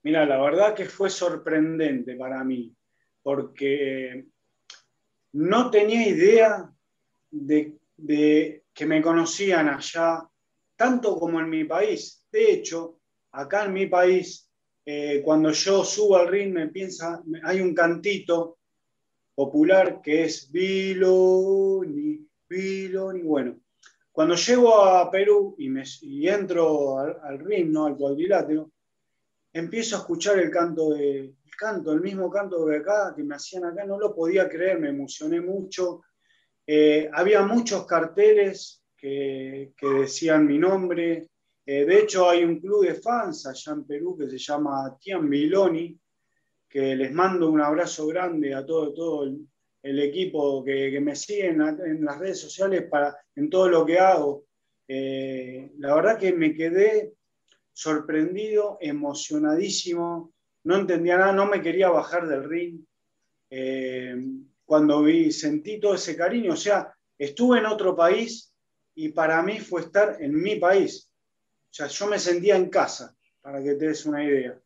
Mira, 0.02 0.24
la 0.24 0.40
verdad 0.40 0.74
que 0.74 0.86
fue 0.86 1.10
sorprendente 1.10 2.16
para 2.16 2.42
mí, 2.42 2.74
porque 3.22 4.26
no 5.32 5.70
tenía 5.70 6.08
idea 6.08 6.70
de, 7.30 7.76
de 7.96 8.64
que 8.72 8.86
me 8.86 9.02
conocían 9.02 9.68
allá, 9.68 10.26
tanto 10.74 11.16
como 11.16 11.38
en 11.38 11.50
mi 11.50 11.64
país. 11.64 12.24
De 12.32 12.50
hecho, 12.50 13.00
acá 13.32 13.66
en 13.66 13.74
mi 13.74 13.86
país, 13.86 14.50
eh, 14.86 15.20
cuando 15.22 15.52
yo 15.52 15.84
subo 15.84 16.16
al 16.16 16.28
ring, 16.28 16.54
me 16.54 16.68
piensa, 16.68 17.22
hay 17.44 17.60
un 17.60 17.74
cantito 17.74 18.60
popular 19.40 20.02
que 20.02 20.25
es 20.25 20.52
Biloni, 20.52 22.28
Biloni. 22.47 23.23
Bueno, 23.23 23.59
cuando 24.12 24.35
llego 24.35 24.85
a 24.85 25.11
Perú 25.11 25.54
y, 25.56 25.70
me, 25.70 25.82
entro 26.28 26.99
al, 26.99 27.18
al 27.23 27.38
ring, 27.38 27.70
¿no? 27.70 27.87
al 27.87 27.97
cuadrilátero, 27.97 28.70
empiezo 29.50 29.97
a 29.97 30.00
escuchar 30.00 30.38
el 30.38 30.50
canto 30.50 30.90
de, 30.90 31.20
el 31.20 31.56
canto, 31.59 31.90
el 31.92 32.02
mismo 32.02 32.28
canto 32.28 32.66
de 32.66 32.76
acá, 32.76 33.14
que 33.16 33.23
me 33.23 33.35
hacían 33.35 33.64
acá, 33.64 33.87
no 33.87 33.99
lo 33.99 34.14
podía 34.14 34.47
creer, 34.47 34.78
me 34.78 34.90
emocioné 34.90 35.40
mucho. 35.40 36.02
Eh, 36.66 37.09
había 37.11 37.40
muchos 37.40 37.87
carteles 37.87 38.85
que, 38.94 39.73
que 39.75 39.87
decían 39.87 40.44
mi 40.44 40.59
nombre. 40.59 41.30
Eh, 41.64 41.87
de 41.87 41.99
hecho, 41.99 42.28
hay 42.28 42.44
un 42.44 42.61
club 42.61 42.85
de 42.85 42.97
fans 42.97 43.47
allá 43.47 43.73
en 43.73 43.87
Perú 43.87 44.18
que 44.18 44.28
se 44.28 44.37
llama 44.37 44.99
Tian 45.00 45.30
Biloni, 45.30 45.99
que 46.70 46.94
les 46.94 47.12
mando 47.12 47.50
un 47.50 47.60
abrazo 47.60 48.06
grande 48.06 48.54
a 48.54 48.64
todo, 48.64 49.24
el, 49.24 49.98
equipo 49.98 50.62
que, 50.64 51.00
me 51.00 51.16
sigue 51.16 51.48
en, 51.48 52.04
las 52.04 52.18
redes 52.18 52.40
sociales 52.40 52.84
para, 52.88 53.16
en 53.34 53.50
todo 53.50 53.68
lo 53.68 53.84
que 53.84 53.98
hago. 53.98 54.44
Eh, 54.86 55.72
la 55.78 55.94
verdad 55.96 56.18
que 56.18 56.32
me 56.32 56.54
quedé 56.54 57.14
sorprendido, 57.72 58.78
emocionadísimo, 58.80 60.32
no 60.64 60.76
entendía 60.76 61.18
nada, 61.18 61.32
no 61.32 61.46
me 61.46 61.60
quería 61.60 61.90
bajar 61.90 62.28
del 62.28 62.44
ring. 62.44 62.80
Eh, 63.50 64.16
cuando 64.64 65.02
vi, 65.02 65.32
sentí 65.32 65.80
todo 65.80 65.94
ese 65.94 66.16
cariño, 66.16 66.52
o 66.52 66.56
sea, 66.56 66.94
estuve 67.18 67.58
en 67.58 67.66
otro 67.66 67.96
país 67.96 68.54
y 68.94 69.08
para 69.08 69.42
mí 69.42 69.58
fue 69.58 69.80
estar 69.80 70.18
en 70.20 70.40
mi 70.40 70.56
país. 70.56 71.10
O 71.70 71.72
sea, 71.72 71.88
yo 71.88 72.06
me 72.06 72.18
sentía 72.18 72.54
en 72.54 72.68
casa, 72.68 73.16
para 73.40 73.60
que 73.60 73.74
te 73.74 73.88
des 73.88 74.06
una 74.06 74.22
idea. 74.22 74.60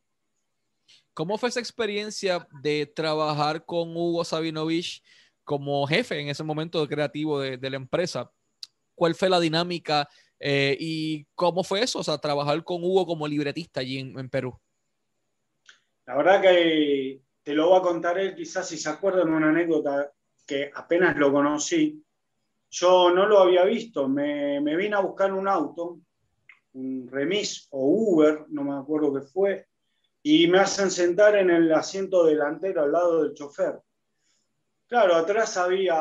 ¿Cómo 1.14 1.38
fue 1.38 1.48
esa 1.48 1.60
experiencia 1.60 2.48
de 2.60 2.86
trabajar 2.86 3.64
con 3.64 3.96
Hugo 3.96 4.24
Sabinovich 4.24 5.00
como 5.44 5.86
jefe 5.86 6.18
en 6.18 6.28
ese 6.28 6.42
momento 6.42 6.86
creativo 6.88 7.38
de, 7.38 7.70
la 7.70 7.76
empresa? 7.76 8.32
¿Cuál 8.96 9.14
fue 9.14 9.28
la 9.28 9.38
dinámica 9.38 10.08
eh, 10.40 10.76
y 10.78 11.24
cómo 11.36 11.62
fue 11.62 11.82
eso? 11.82 12.00
O 12.00 12.02
sea, 12.02 12.18
trabajar 12.18 12.64
con 12.64 12.82
Hugo 12.82 13.06
como 13.06 13.28
libretista 13.28 13.78
allí 13.78 14.00
en, 14.00 14.28
Perú. 14.28 14.58
La 16.06 16.16
verdad 16.16 16.42
que 16.42 17.20
te 17.44 17.54
lo 17.54 17.68
voy 17.68 17.78
a 17.78 17.82
contar 17.82 18.18
él, 18.18 18.34
quizás 18.34 18.68
si 18.68 18.76
se 18.76 18.88
acuerdan 18.90 19.32
una 19.32 19.50
anécdota 19.50 20.12
que 20.44 20.72
apenas 20.74 21.16
lo 21.16 21.32
conocí. 21.32 22.02
Yo 22.70 23.12
no 23.12 23.26
lo 23.26 23.38
había 23.38 23.64
visto, 23.64 24.08
me, 24.08 24.60
me 24.60 24.74
vine 24.74 24.96
a 24.96 25.00
buscar 25.00 25.32
un 25.32 25.46
auto, 25.46 26.00
un 26.72 27.06
remis 27.08 27.68
o 27.70 27.86
Uber, 27.86 28.46
no 28.48 28.64
me 28.64 28.74
acuerdo 28.74 29.14
qué 29.14 29.20
fue, 29.20 29.68
y 30.26 30.48
me 30.48 30.58
hacen 30.58 30.90
sentar 30.90 31.36
en 31.36 31.50
el 31.50 31.70
asiento 31.70 32.24
delantero 32.24 32.82
al 32.82 32.92
lado 32.92 33.22
del 33.22 33.34
chofer. 33.34 33.78
Claro, 34.86 35.16
atrás 35.16 35.58
había 35.58 35.94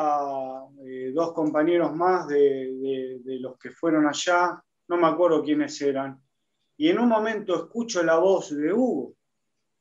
eh, 0.82 1.12
dos 1.14 1.34
compañeros 1.34 1.94
más 1.94 2.26
de, 2.26 3.20
los 3.22 3.58
que 3.58 3.70
fueron 3.70 4.06
allá, 4.08 4.64
no 4.88 4.96
me 4.96 5.08
acuerdo 5.08 5.44
quiénes 5.44 5.78
eran, 5.82 6.18
y 6.78 6.88
en 6.88 7.00
un 7.00 7.08
momento 7.08 7.54
escucho 7.54 8.02
la 8.02 8.16
voz 8.16 8.56
de 8.56 8.72
Hugo 8.72 9.14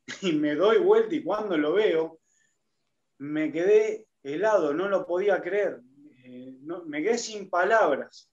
y 0.22 0.34
me 0.34 0.56
doy 0.56 0.80
vuelta 0.80 1.16
y 1.16 1.24
cuando 1.24 1.58
lo 1.58 1.74
veo, 1.74 2.20
me 3.20 3.50
quedé 3.50 4.08
helado, 4.24 4.74
no 4.74 4.90
lo 4.90 5.06
podía 5.06 5.42
creer, 5.42 5.80
eh, 6.26 6.58
me 6.86 7.02
quedé 7.02 7.18
sin 7.18 7.50
palabras. 7.50 8.30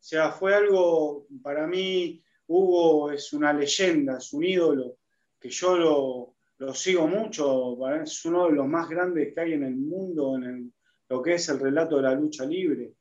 O 0.00 0.02
sea, 0.08 0.32
fue 0.32 0.56
algo, 0.56 1.28
para 1.40 1.68
mí, 1.68 2.20
Hugo 2.48 3.12
es 3.12 3.32
una 3.32 3.52
leyenda, 3.52 4.18
es 4.18 4.32
un 4.32 4.42
ídolo 4.42 4.96
que 5.38 5.50
yo 5.50 6.34
lo, 6.58 6.74
sigo 6.74 7.06
mucho, 7.06 7.76
es 8.02 8.24
uno 8.24 8.46
de 8.46 8.52
los 8.52 8.66
más 8.66 8.88
grandes 8.88 9.34
que 9.34 9.40
hay 9.40 9.52
en 9.52 9.64
el 9.64 9.76
mundo, 9.76 10.36
en 10.36 10.72
lo 11.08 11.22
que 11.22 11.34
es 11.34 11.48
el 11.48 11.60
relato 11.60 11.96
de 11.96 12.02
la 12.02 12.14
lucha 12.14 12.44
libre, 12.44 12.92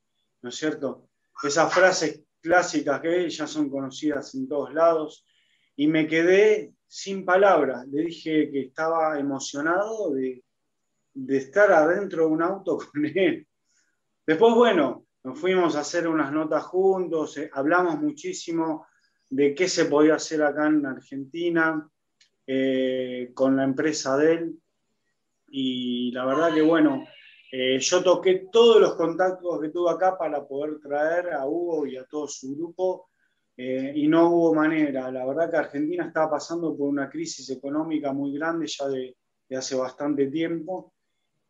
¿no 0.42 0.50
es 0.50 0.56
cierto? 0.56 1.10
Esas 1.44 1.74
frases 1.74 2.24
clásicas 2.42 3.02
que 3.02 3.30
ya 3.30 3.48
son 3.48 3.70
conocidas 3.70 4.36
en 4.36 4.48
todos 4.48 4.74
lados, 4.74 5.26
y 5.76 5.88
me 5.88 6.08
quedé 6.08 6.74
sin 6.88 7.26
palabras, 7.26 7.88
le 7.88 8.04
dije 8.04 8.52
que 8.52 8.62
estaba 8.62 9.20
emocionado 9.20 10.14
de, 10.14 10.44
de 11.14 11.38
estar 11.38 11.72
adentro 11.72 12.26
de 12.26 12.32
un 12.32 12.42
auto 12.42 12.78
con 12.92 13.06
él. 13.06 13.48
Después, 14.28 14.54
bueno, 14.54 15.06
nos 15.24 15.40
fuimos 15.40 15.76
a 15.76 15.80
hacer 15.80 16.08
unas 16.08 16.32
notas 16.32 16.64
juntos, 16.66 17.38
eh, 17.38 17.50
hablamos 17.54 18.00
muchísimo 18.00 18.86
de 19.30 19.56
qué 19.56 19.68
se 19.68 19.86
podía 19.86 20.16
hacer 20.16 20.44
acá 20.44 20.68
en 20.68 20.86
Argentina, 20.86 21.90
eh, 22.48 23.32
con 23.34 23.56
la 23.56 23.64
empresa 23.64 24.18
de 24.18 24.34
él. 24.34 24.60
Y 25.48 26.12
la 26.12 26.26
verdad 26.26 26.54
que, 26.54 26.62
bueno, 26.62 27.06
eh, 27.52 27.80
yo 27.80 28.04
toqué 28.04 28.48
todos 28.52 28.82
los 28.82 28.96
contactos 28.96 29.62
que 29.62 29.70
tuve 29.70 29.92
acá 29.92 30.18
para 30.18 30.46
poder 30.46 30.80
traer 30.80 31.34
a 31.34 31.48
Hugo 31.48 31.86
y 31.86 31.98
a 31.98 32.06
todo 32.06 32.28
su 32.28 32.56
grupo. 32.56 33.10
Eh, 33.58 33.94
y 33.96 34.08
no 34.08 34.30
hubo 34.30 34.54
manera. 34.54 35.10
La 35.12 35.26
verdad 35.26 35.50
que 35.50 35.58
Argentina 35.58 36.06
estaba 36.06 36.32
pasando 36.32 36.76
por 36.76 36.90
una 36.90 37.10
crisis 37.10 37.50
económica 37.50 38.12
muy 38.12 38.34
grande 38.34 38.68
ya 38.68 38.88
de, 38.88 39.16
de 39.48 39.56
hace 39.56 39.76
bastante 39.76 40.28
tiempo 40.28 40.94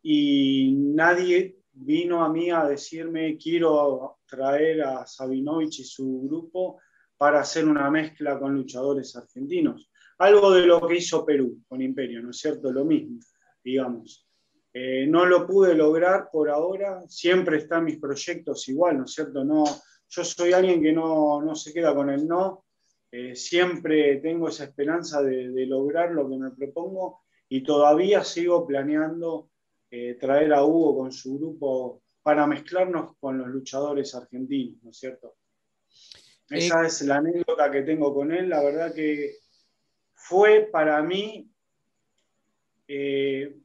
y 0.02 0.72
nadie 0.72 1.58
vino 1.72 2.24
a 2.24 2.30
mí 2.30 2.52
a 2.52 2.66
decirme 2.66 3.38
quiero 3.38 4.20
traer 4.26 4.84
a 4.84 5.06
Sabinovich 5.06 5.80
y 5.80 5.84
su 5.84 6.22
grupo 6.28 6.80
para 7.18 7.40
hacer 7.40 7.68
una 7.68 7.90
mezcla 7.90 8.40
con 8.40 8.54
luchadores 8.54 9.16
argentinos 9.16 9.90
algo 10.18 10.52
de 10.52 10.66
lo 10.66 10.86
que 10.88 10.98
hizo 10.98 11.26
Perú 11.26 11.62
con 11.68 11.82
Imperio, 11.82 12.22
¿no 12.22 12.30
es 12.30 12.38
cierto? 12.38 12.72
Lo 12.72 12.86
mismo, 12.86 13.20
digamos. 13.64 14.28
Eh, 14.74 15.08
no 15.08 15.26
lo 15.26 15.48
pude 15.48 15.74
lograr 15.74 16.30
por 16.32 16.50
ahora, 16.50 17.04
siempre 17.08 17.58
están 17.58 17.86
mis 17.86 17.98
proyectos 17.98 18.68
igual, 18.68 18.98
¿no 18.98 19.06
es 19.06 19.14
cierto? 19.14 19.44
No, 19.44 19.64
yo 20.10 20.24
soy 20.24 20.52
alguien 20.52 20.82
que 20.82 20.92
no, 20.92 21.42
no 21.42 21.56
se 21.56 21.74
queda 21.74 21.96
con 21.96 22.10
el 22.10 22.28
no, 22.28 22.66
eh, 23.12 23.34
siempre 23.36 24.18
tengo 24.18 24.50
esa 24.50 24.66
esperanza 24.66 25.22
de, 25.24 25.66
lograr 25.66 26.12
lo 26.12 26.30
que 26.30 26.36
me 26.36 26.52
propongo 26.52 27.22
y 27.48 27.64
todavía 27.64 28.24
sigo 28.26 28.68
planeando 28.68 29.52
eh, 29.90 30.16
traer 30.16 30.54
a 30.54 30.66
Hugo 30.66 30.98
con 30.98 31.14
su 31.14 31.38
grupo 31.38 32.02
para 32.22 32.46
mezclarnos 32.46 33.16
con 33.18 33.38
los 33.38 33.48
luchadores 33.48 34.14
argentinos, 34.16 34.84
¿no 34.84 34.90
es 34.90 34.98
cierto? 34.98 35.36
Esa 36.50 36.86
es 36.86 37.02
la 37.04 37.18
anécdota 37.18 37.72
que 37.72 37.84
tengo 37.84 38.14
con 38.14 38.34
él, 38.34 38.50
la 38.50 38.62
verdad 38.62 38.94
que 38.94 39.36
fue 40.28 40.68
para 40.72 41.04
mí, 41.04 41.48
eh, 42.88 43.56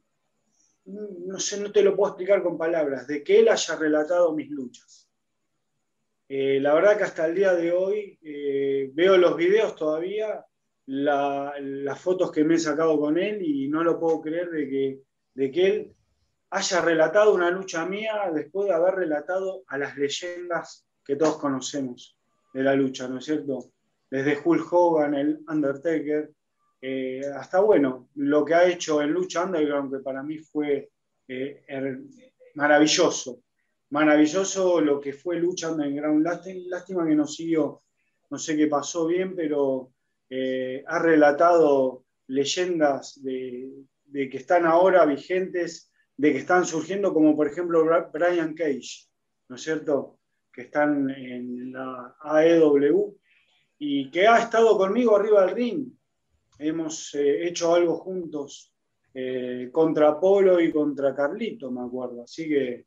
no 0.85 1.39
sé, 1.39 1.59
no 1.59 1.73
te 1.73 1.83
lo 1.83 1.97
puedo 1.97 2.11
explicar 2.11 2.43
con 2.43 2.59
palabras, 2.59 3.07
de 3.07 3.25
que 3.25 3.39
él 3.39 3.49
haya 3.49 3.77
relatado 3.77 4.35
mis 4.35 4.51
luchas. 4.51 5.09
Eh, 6.29 6.61
la 6.61 6.75
verdad 6.75 6.99
que 6.99 7.05
hasta 7.05 7.27
el 7.27 7.35
día 7.35 7.55
de 7.55 7.73
hoy 7.73 8.19
eh, 8.23 8.91
veo 8.93 9.17
los 9.17 9.39
videos 9.39 9.75
todavía, 9.75 10.45
las 10.85 11.99
fotos 11.99 12.31
que 12.31 12.45
me 12.45 12.57
he 12.57 12.59
sacado 12.59 12.99
con 12.99 13.17
él 13.17 13.41
y 13.43 13.69
no 13.69 13.83
lo 13.83 13.99
puedo 13.99 14.21
creer 14.21 14.51
de 14.51 14.69
que, 14.69 15.01
de 15.35 15.51
que 15.51 15.67
él 15.67 15.95
haya 16.51 16.83
relatado 16.83 17.33
una 17.33 17.51
lucha 17.51 17.87
mía 17.87 18.31
después 18.35 18.69
de 18.69 18.75
haber 18.75 18.97
relatado 18.97 19.63
a 19.69 19.79
las 19.79 19.97
leyendas 19.97 20.87
que 21.05 21.17
todos 21.17 21.39
conocemos 21.39 22.19
de 22.53 22.63
la 22.65 22.75
lucha, 22.75 23.09
¿no 23.09 23.19
es 23.19 23.25
cierto? 23.25 23.73
Desde 24.11 24.39
Hulk 24.45 24.71
Hogan, 24.73 25.15
el 25.15 25.41
Undertaker, 25.49 26.33
eh, 26.81 27.21
hasta 27.35 27.61
bueno, 27.61 28.09
lo 28.15 28.45
que 28.45 28.55
ha 28.55 28.69
hecho 28.69 29.03
en 29.03 29.11
Lucha 29.11 29.45
Underground, 29.45 29.93
que 29.93 30.03
para 30.03 30.23
mí 30.23 30.39
fue, 30.39 30.91
eh, 31.29 31.65
maravilloso, 32.55 33.43
maravilloso 33.91 34.81
lo 34.81 35.01
que 35.01 35.13
fue 35.13 35.37
lucha 35.37 35.71
underground. 35.71 36.25
Lástima 36.25 37.07
que 37.07 37.15
no 37.15 37.27
siguió, 37.27 37.81
no 38.31 38.39
sé 38.39 38.57
qué 38.57 38.67
pasó 38.67 39.07
bien, 39.07 39.35
pero 39.37 39.93
eh, 40.29 40.83
ha 40.87 40.99
relatado 40.99 42.05
leyendas 42.29 43.23
de, 43.23 43.87
que 44.13 44.37
están 44.37 44.65
ahora 44.65 45.05
vigentes, 45.05 45.93
de 46.17 46.33
que 46.33 46.39
están 46.39 46.65
surgiendo, 46.65 47.13
como 47.13 47.37
por 47.37 47.49
ejemplo 47.49 47.85
Brian 48.13 48.55
Cage, 48.55 49.09
¿no 49.49 49.57
es 49.57 49.63
cierto? 49.63 50.19
Que 50.53 50.63
están 50.63 51.11
en 51.11 51.73
la 51.73 52.17
AEW 52.21 53.17
y 53.79 54.11
que 54.11 54.27
ha 54.27 54.39
estado 54.39 54.77
conmigo 54.77 55.17
arriba 55.17 55.47
del 55.47 55.55
ring. 55.55 56.00
Hemos 56.63 57.15
eh, 57.15 57.49
hecho 57.49 57.75
algo 57.75 57.97
juntos 57.97 58.71
eh, 59.15 59.71
contra 59.73 60.21
Polo 60.21 60.61
y 60.61 60.71
contra 60.71 61.15
Carlito, 61.15 61.71
me 61.71 61.81
acuerdo. 61.81 62.25
Así 62.25 62.47
que, 62.47 62.85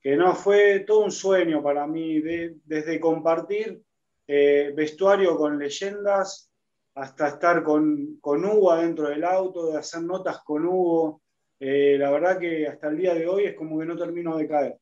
que 0.00 0.16
no, 0.16 0.32
fue 0.36 0.80
todo 0.86 1.00
un 1.00 1.10
sueño 1.10 1.60
para 1.60 1.88
mí, 1.88 2.20
desde 2.20 3.00
compartir 3.00 3.82
eh, 4.28 4.72
vestuario 4.76 5.36
con 5.36 5.58
leyendas 5.58 6.52
hasta 6.94 7.28
estar 7.28 7.64
con, 7.64 8.18
con, 8.20 8.44
Hugo 8.44 8.70
adentro 8.70 9.08
del 9.08 9.24
auto, 9.24 9.72
de 9.72 9.78
hacer 9.78 10.02
notas 10.02 10.38
con 10.44 10.64
Hugo. 10.64 11.20
la 11.58 12.10
verdad 12.12 12.38
que 12.38 12.68
hasta 12.68 12.88
el 12.88 12.96
día 12.96 13.12
de 13.12 13.26
hoy 13.26 13.46
es 13.46 13.56
como 13.56 13.80
que 13.80 13.86
no 13.86 13.96
termino 13.96 14.36
de 14.36 14.46
caer. 14.48 14.78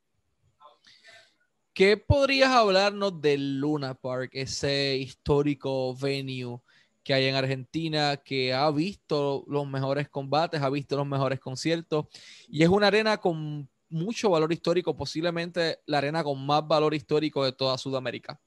¿Qué 1.73 1.97
podrías 1.97 2.51
hablarnos 2.51 3.21
del 3.23 3.59
Luna 3.59 3.95
Park, 3.95 4.31
ese 4.35 4.97
histórico 4.97 5.97
venue 5.97 6.61
que 7.05 7.15
hay 7.15 7.27
en 7.27 7.35
Argentina, 7.35 8.17
que 8.17 8.53
ha 8.53 8.71
visto 8.71 9.45
los 9.47 9.67
mejores 9.69 10.09
combates, 10.09 10.63
ha 10.63 10.71
visto 10.71 10.97
los 10.97 11.07
mejores 11.07 11.39
conciertos 11.39 12.07
y 12.49 12.63
es 12.63 12.69
una 12.69 12.89
arena 12.89 13.19
con 13.19 13.69
mucho 13.91 14.31
valor 14.31 14.53
histórico, 14.53 14.97
posiblemente 14.97 15.81
la 15.87 15.99
arena 15.99 16.25
con 16.25 16.45
más 16.45 16.67
valor 16.67 16.95
histórico 16.95 17.45
de 17.45 17.53
toda 17.53 17.79
Sudamérica? 17.79 18.41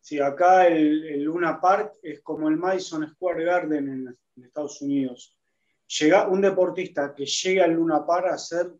Sí, 0.00 0.20
acá 0.20 0.68
el, 0.68 1.22
Luna 1.22 1.60
Park 1.60 1.94
es 2.02 2.22
como 2.22 2.48
el 2.48 2.56
Madison 2.56 3.06
Square 3.08 3.44
Garden 3.44 3.88
en, 3.88 4.16
en 4.36 4.44
Estados 4.44 4.80
Unidos. 4.80 5.36
Llega 5.98 6.28
un 6.28 6.40
deportista 6.40 7.12
que 7.14 7.26
llega 7.26 7.64
al 7.64 7.72
Luna 7.72 8.06
Park 8.06 8.26
a 8.30 8.38
ser 8.38 8.72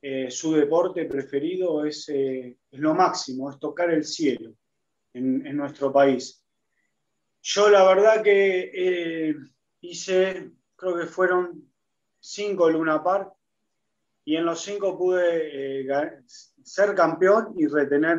eh, 0.00 0.30
su 0.30 0.54
deporte 0.54 1.06
preferido 1.06 1.84
eh, 1.84 1.90
es, 1.90 2.78
lo 2.78 2.94
máximo, 2.94 3.50
es 3.50 3.58
tocar 3.58 3.90
el 3.90 4.04
cielo 4.04 4.54
en, 5.12 5.56
nuestro 5.56 5.92
país. 5.92 6.44
Yo 7.42 7.68
la 7.70 7.84
verdad 7.86 8.22
que 8.22 8.70
eh, 8.74 9.34
hice, 9.80 10.50
creo 10.76 10.96
que 10.96 11.06
fueron 11.06 11.70
cinco 12.20 12.68
Luna 12.68 13.02
Park 13.02 13.32
y 14.24 14.36
en 14.36 14.44
los 14.44 14.60
cinco 14.60 14.98
pude 14.98 15.86
ser 16.62 16.94
campeón 16.94 17.54
y 17.56 17.66
retener 17.66 18.18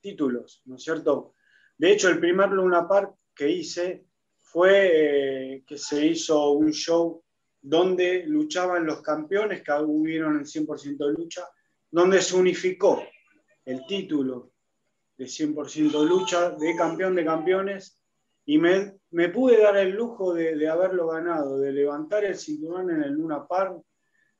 títulos, 0.00 0.60
¿no 0.66 0.76
es 0.76 0.82
cierto? 0.82 1.32
De 1.78 1.92
hecho, 1.92 2.08
el 2.08 2.20
primer 2.20 2.50
Luna 2.50 2.86
Park 2.86 3.14
que 3.34 3.48
hice 3.50 4.04
fue 4.36 5.64
que 5.66 5.78
se 5.78 6.06
hizo 6.06 6.50
un 6.52 6.72
show 6.72 7.22
donde 7.60 8.24
luchaban 8.26 8.86
los 8.86 9.02
campeones 9.02 9.62
que 9.62 9.72
hubieron 9.72 10.38
el 10.38 10.44
100% 10.46 11.06
de 11.06 11.12
lucha, 11.14 11.48
donde 11.90 12.20
se 12.22 12.36
unificó 12.36 13.02
el 13.64 13.84
título 13.86 14.52
de 15.16 15.24
100% 15.24 16.06
lucha 16.06 16.50
de 16.50 16.76
campeón 16.76 17.14
de 17.16 17.24
campeones 17.24 18.00
y 18.46 18.58
me, 18.58 19.28
pude 19.28 19.60
dar 19.60 19.76
el 19.76 19.90
lujo 19.90 20.32
de, 20.32 20.68
haberlo 20.68 21.08
ganado, 21.08 21.58
de 21.58 21.72
levantar 21.72 22.24
el 22.24 22.36
cinturón 22.36 22.90
en 22.90 23.02
el 23.02 23.12
Luna 23.12 23.46
Park, 23.46 23.82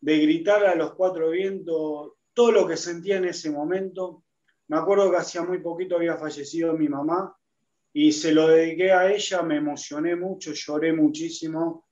de 0.00 0.18
gritar 0.18 0.64
a 0.64 0.74
los 0.74 0.94
cuatro 0.94 1.30
vientos 1.30 2.12
todo 2.32 2.52
lo 2.52 2.66
que 2.66 2.76
sentía 2.76 3.16
en 3.16 3.24
ese 3.24 3.50
momento. 3.50 4.22
Me 4.68 4.76
acuerdo 4.76 5.10
que 5.10 5.16
hacía 5.16 5.42
muy 5.42 5.58
poquito 5.58 5.96
había 5.96 6.16
fallecido 6.16 6.72
mi 6.74 6.88
mamá 6.88 7.36
y 7.92 8.12
se 8.12 8.32
lo 8.32 8.48
dediqué 8.48 8.92
a 8.92 9.10
ella, 9.12 9.42
me 9.42 9.56
emocioné 9.56 10.14
mucho, 10.14 10.52
lloré 10.52 10.92
muchísimo 10.92 11.86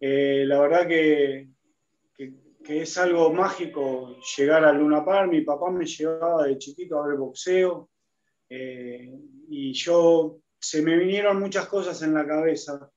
eh, 0.00 0.44
la 0.46 0.58
verdad 0.60 0.88
que, 0.88 1.48
es 2.66 2.98
algo 2.98 3.32
mágico 3.32 4.16
llegar 4.36 4.64
al 4.64 4.78
Luna 4.78 5.04
Park. 5.04 5.30
Mi 5.30 5.40
papá 5.40 5.70
me 5.70 5.84
llevaba 5.84 6.44
de 6.44 6.56
chiquito 6.56 7.02
a 7.02 7.08
ver 7.08 7.16
boxeo 7.16 7.90
eh, 8.48 9.12
y 9.48 9.72
yo 9.72 10.38
se 10.60 10.82
me 10.82 10.96
vinieron 10.96 11.40
muchas 11.40 11.66
cosas 11.66 12.00
en 12.02 12.14
la 12.14 12.26
cabeza. 12.26 12.90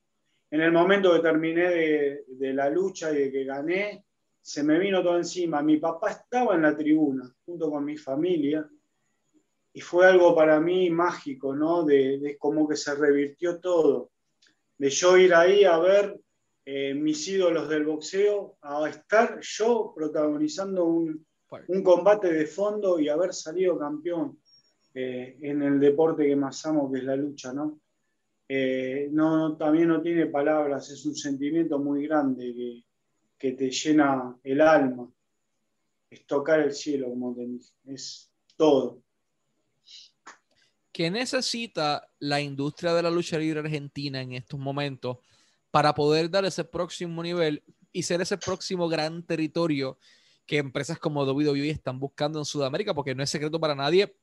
En 0.52 0.62
el 0.62 0.72
momento 0.72 1.14
que 1.14 1.20
terminé 1.20 1.70
de, 1.70 2.26
de 2.28 2.54
la 2.54 2.70
lucha 2.70 3.12
y 3.12 3.18
de 3.18 3.32
que 3.32 3.44
gané, 3.46 4.06
se 4.42 4.64
me 4.64 4.78
vino 4.78 5.02
todo 5.02 5.18
encima. 5.18 5.64
Mi 5.64 5.78
papá 5.78 6.12
estaba 6.12 6.56
en 6.56 6.64
la 6.64 6.76
tribuna 6.76 7.34
junto 7.46 7.72
con 7.72 7.86
mi 7.86 7.98
familia 7.98 8.70
y 9.72 9.82
fue 9.82 10.06
algo 10.06 10.36
para 10.36 10.60
mí 10.60 10.90
mágico, 10.92 11.56
¿no? 11.56 11.84
De, 11.84 12.20
de 12.20 12.38
como 12.38 12.68
que 12.68 12.76
se 12.76 12.94
revirtió 12.94 13.60
todo. 13.60 14.12
De 14.78 14.90
yo 14.90 15.18
ir 15.18 15.34
ahí 15.34 15.64
a 15.64 15.80
ver 15.80 16.20
eh, 16.66 16.94
mis 16.94 17.28
ídolos 17.28 17.68
del 17.68 17.84
boxeo 17.84 18.58
a 18.62 18.88
estar 18.88 19.38
yo 19.42 19.92
protagonizando 19.94 20.86
un, 20.86 21.26
combate 21.84 22.32
de 22.32 22.48
fondo 22.48 23.00
y 23.00 23.10
haber 23.10 23.34
salido 23.34 23.78
campeón 23.78 24.40
eh, 24.94 25.38
en 25.42 25.64
el 25.64 25.80
deporte 25.80 26.26
que 26.26 26.36
más 26.36 26.66
amo, 26.66 26.92
que 26.92 27.00
es 27.00 27.06
la 27.06 27.16
lucha, 27.16 27.52
¿no? 27.52 27.80
Eh, 28.48 29.08
no, 29.12 29.58
también 29.58 29.88
no 29.88 30.02
tiene 30.02 30.28
palabras, 30.28 30.90
es 30.92 31.06
un 31.06 31.16
sentimiento 31.16 31.80
muy 31.80 32.06
grande 32.06 32.54
que, 32.54 32.84
que 33.38 33.54
te 33.54 33.72
llena 33.72 34.38
el 34.44 34.62
alma. 34.62 35.10
Es 36.10 36.28
tocar 36.28 36.60
el 36.60 36.74
cielo, 36.74 37.10
como 37.10 37.34
te 37.34 37.48
dije, 37.48 37.72
es 37.86 38.32
todo. 38.56 39.02
¿Qué 40.92 41.10
necesita 41.10 42.08
la 42.20 42.40
industria 42.40 42.94
de 42.94 43.02
la 43.02 43.10
lucha 43.10 43.40
libre 43.40 43.62
argentina 43.62 44.22
en 44.22 44.34
estos 44.34 44.60
momentos 44.60 45.18
para 45.72 45.96
poder 45.96 46.30
dar 46.30 46.46
ese 46.46 46.64
próximo 46.64 47.24
nivel 47.24 47.64
y 47.92 48.04
ser 48.04 48.22
ese 48.22 48.38
próximo 48.38 48.88
gran 48.88 49.24
territorio 49.24 49.98
que 50.46 50.58
empresas 50.58 51.00
como 51.00 51.24
WWE 51.24 51.70
están 51.72 52.00
buscando 52.00 52.38
en 52.38 52.46
Sudamérica, 52.46 52.94
porque 52.94 53.16
no 53.16 53.24
es 53.24 53.30
secreto 53.32 53.60
para 53.60 53.74
nadie 53.74 54.16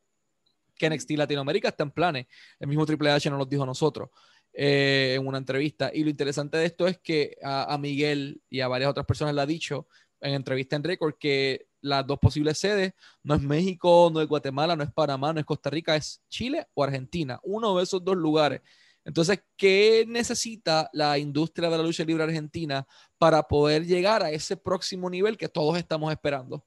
que 0.80 0.90
NXT 0.90 1.10
Latinoamérica 1.12 1.68
está 1.68 1.84
en 1.84 1.90
planes. 1.90 2.26
El 2.58 2.68
mismo 2.68 2.86
Triple 2.86 3.10
H 3.10 3.28
nos 3.30 3.38
lo 3.38 3.46
dijo 3.46 3.62
a 3.62 3.66
nosotros 3.66 4.08
eh, 4.52 5.16
en 5.16 5.26
una 5.26 5.38
entrevista. 5.38 5.90
Y 5.92 6.02
lo 6.02 6.10
interesante 6.10 6.56
de 6.56 6.64
esto 6.64 6.86
es 6.86 6.98
que 6.98 7.36
a, 7.42 7.76
Miguel 7.78 8.40
y 8.48 8.60
a 8.60 8.68
varias 8.68 8.90
otras 8.90 9.06
personas 9.06 9.34
le 9.34 9.42
ha 9.42 9.46
dicho 9.46 9.86
en 10.20 10.34
entrevista 10.34 10.76
en 10.76 10.84
récord 10.84 11.14
que 11.18 11.66
las 11.82 12.06
dos 12.06 12.18
posibles 12.18 12.58
sedes 12.58 12.92
no 13.22 13.34
es 13.34 13.40
México, 13.40 14.10
no 14.12 14.20
es 14.20 14.28
Guatemala, 14.28 14.76
no 14.76 14.82
es 14.82 14.92
Panamá, 14.92 15.32
no 15.32 15.40
es 15.40 15.46
Costa 15.46 15.70
Rica, 15.70 15.96
es 15.96 16.22
Chile 16.28 16.66
o 16.74 16.84
Argentina. 16.84 17.38
Uno 17.42 17.76
de 17.76 17.84
esos 17.84 18.04
dos 18.04 18.16
lugares 18.16 18.60
entonces, 19.04 19.42
¿qué 19.56 20.04
necesita 20.06 20.90
la 20.92 21.18
industria 21.18 21.70
de 21.70 21.76
la 21.76 21.82
lucha 21.82 22.04
libre 22.04 22.24
argentina 22.24 22.86
para 23.18 23.42
poder 23.42 23.86
llegar 23.86 24.22
a 24.22 24.30
ese 24.30 24.56
próximo 24.56 25.08
nivel 25.08 25.36
que 25.36 25.48
todos 25.48 25.78
estamos 25.78 26.12
esperando? 26.12 26.64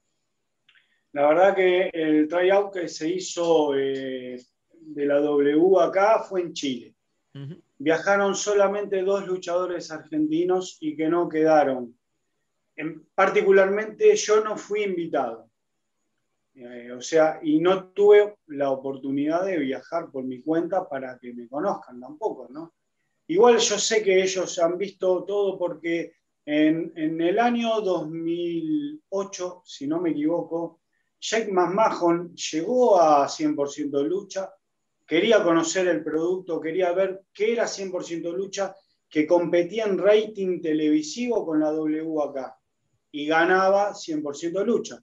La 1.14 1.28
verdad 1.28 1.54
que 1.54 1.90
el 1.92 2.26
tryout 2.26 2.72
que 2.72 2.88
se 2.88 3.08
hizo 3.08 3.72
eh, 3.76 4.36
de 4.72 5.06
la 5.06 5.20
W 5.20 5.80
acá 5.80 6.18
fue 6.18 6.40
en 6.40 6.52
Chile. 6.52 6.94
Viajaron 7.78 8.34
solamente 8.34 9.02
dos 9.02 9.24
luchadores 9.24 9.92
argentinos 9.92 10.76
y 10.80 10.96
que 10.96 11.08
no 11.08 11.28
quedaron. 11.28 11.96
En, 12.74 13.06
particularmente 13.14 14.16
yo 14.16 14.42
no 14.42 14.56
fui 14.56 14.82
invitado. 14.82 15.48
Eh, 16.56 16.90
o 16.90 17.00
sea, 17.00 17.38
y 17.42 17.60
no 17.60 17.90
tuve 17.90 18.36
la 18.48 18.70
oportunidad 18.70 19.44
de 19.46 19.58
viajar 19.58 20.10
por 20.10 20.24
mi 20.24 20.42
cuenta 20.42 20.88
para 20.88 21.16
que 21.18 21.32
me 21.32 21.48
conozcan 21.48 22.00
tampoco, 22.00 22.48
¿no? 22.50 22.74
Igual 23.28 23.58
yo 23.58 23.78
sé 23.78 24.02
que 24.02 24.20
ellos 24.20 24.58
han 24.58 24.76
visto 24.76 25.22
todo 25.24 25.56
porque 25.56 26.14
en, 26.44 27.20
el 27.20 27.38
año 27.38 27.80
2008, 27.80 29.62
si 29.64 29.86
no 29.86 30.00
me 30.00 30.10
equivoco, 30.10 30.80
Jake 31.26 31.50
McMahon 31.50 32.34
llegó 32.34 33.00
a 33.00 33.26
100% 33.26 34.06
lucha, 34.06 34.52
quería 35.06 35.42
conocer 35.42 35.88
el 35.88 36.04
producto, 36.04 36.60
quería 36.60 36.92
ver 36.92 37.22
qué 37.32 37.54
era 37.54 37.64
100% 37.64 38.30
lucha, 38.36 38.76
que 39.08 39.26
competía 39.26 39.86
en 39.86 39.96
rating 39.96 40.60
televisivo 40.60 41.46
con 41.46 41.60
la 41.60 41.70
W 41.70 42.22
acá 42.22 42.58
y 43.10 43.26
ganaba 43.26 43.94
100% 43.94 44.64
lucha. 44.66 45.02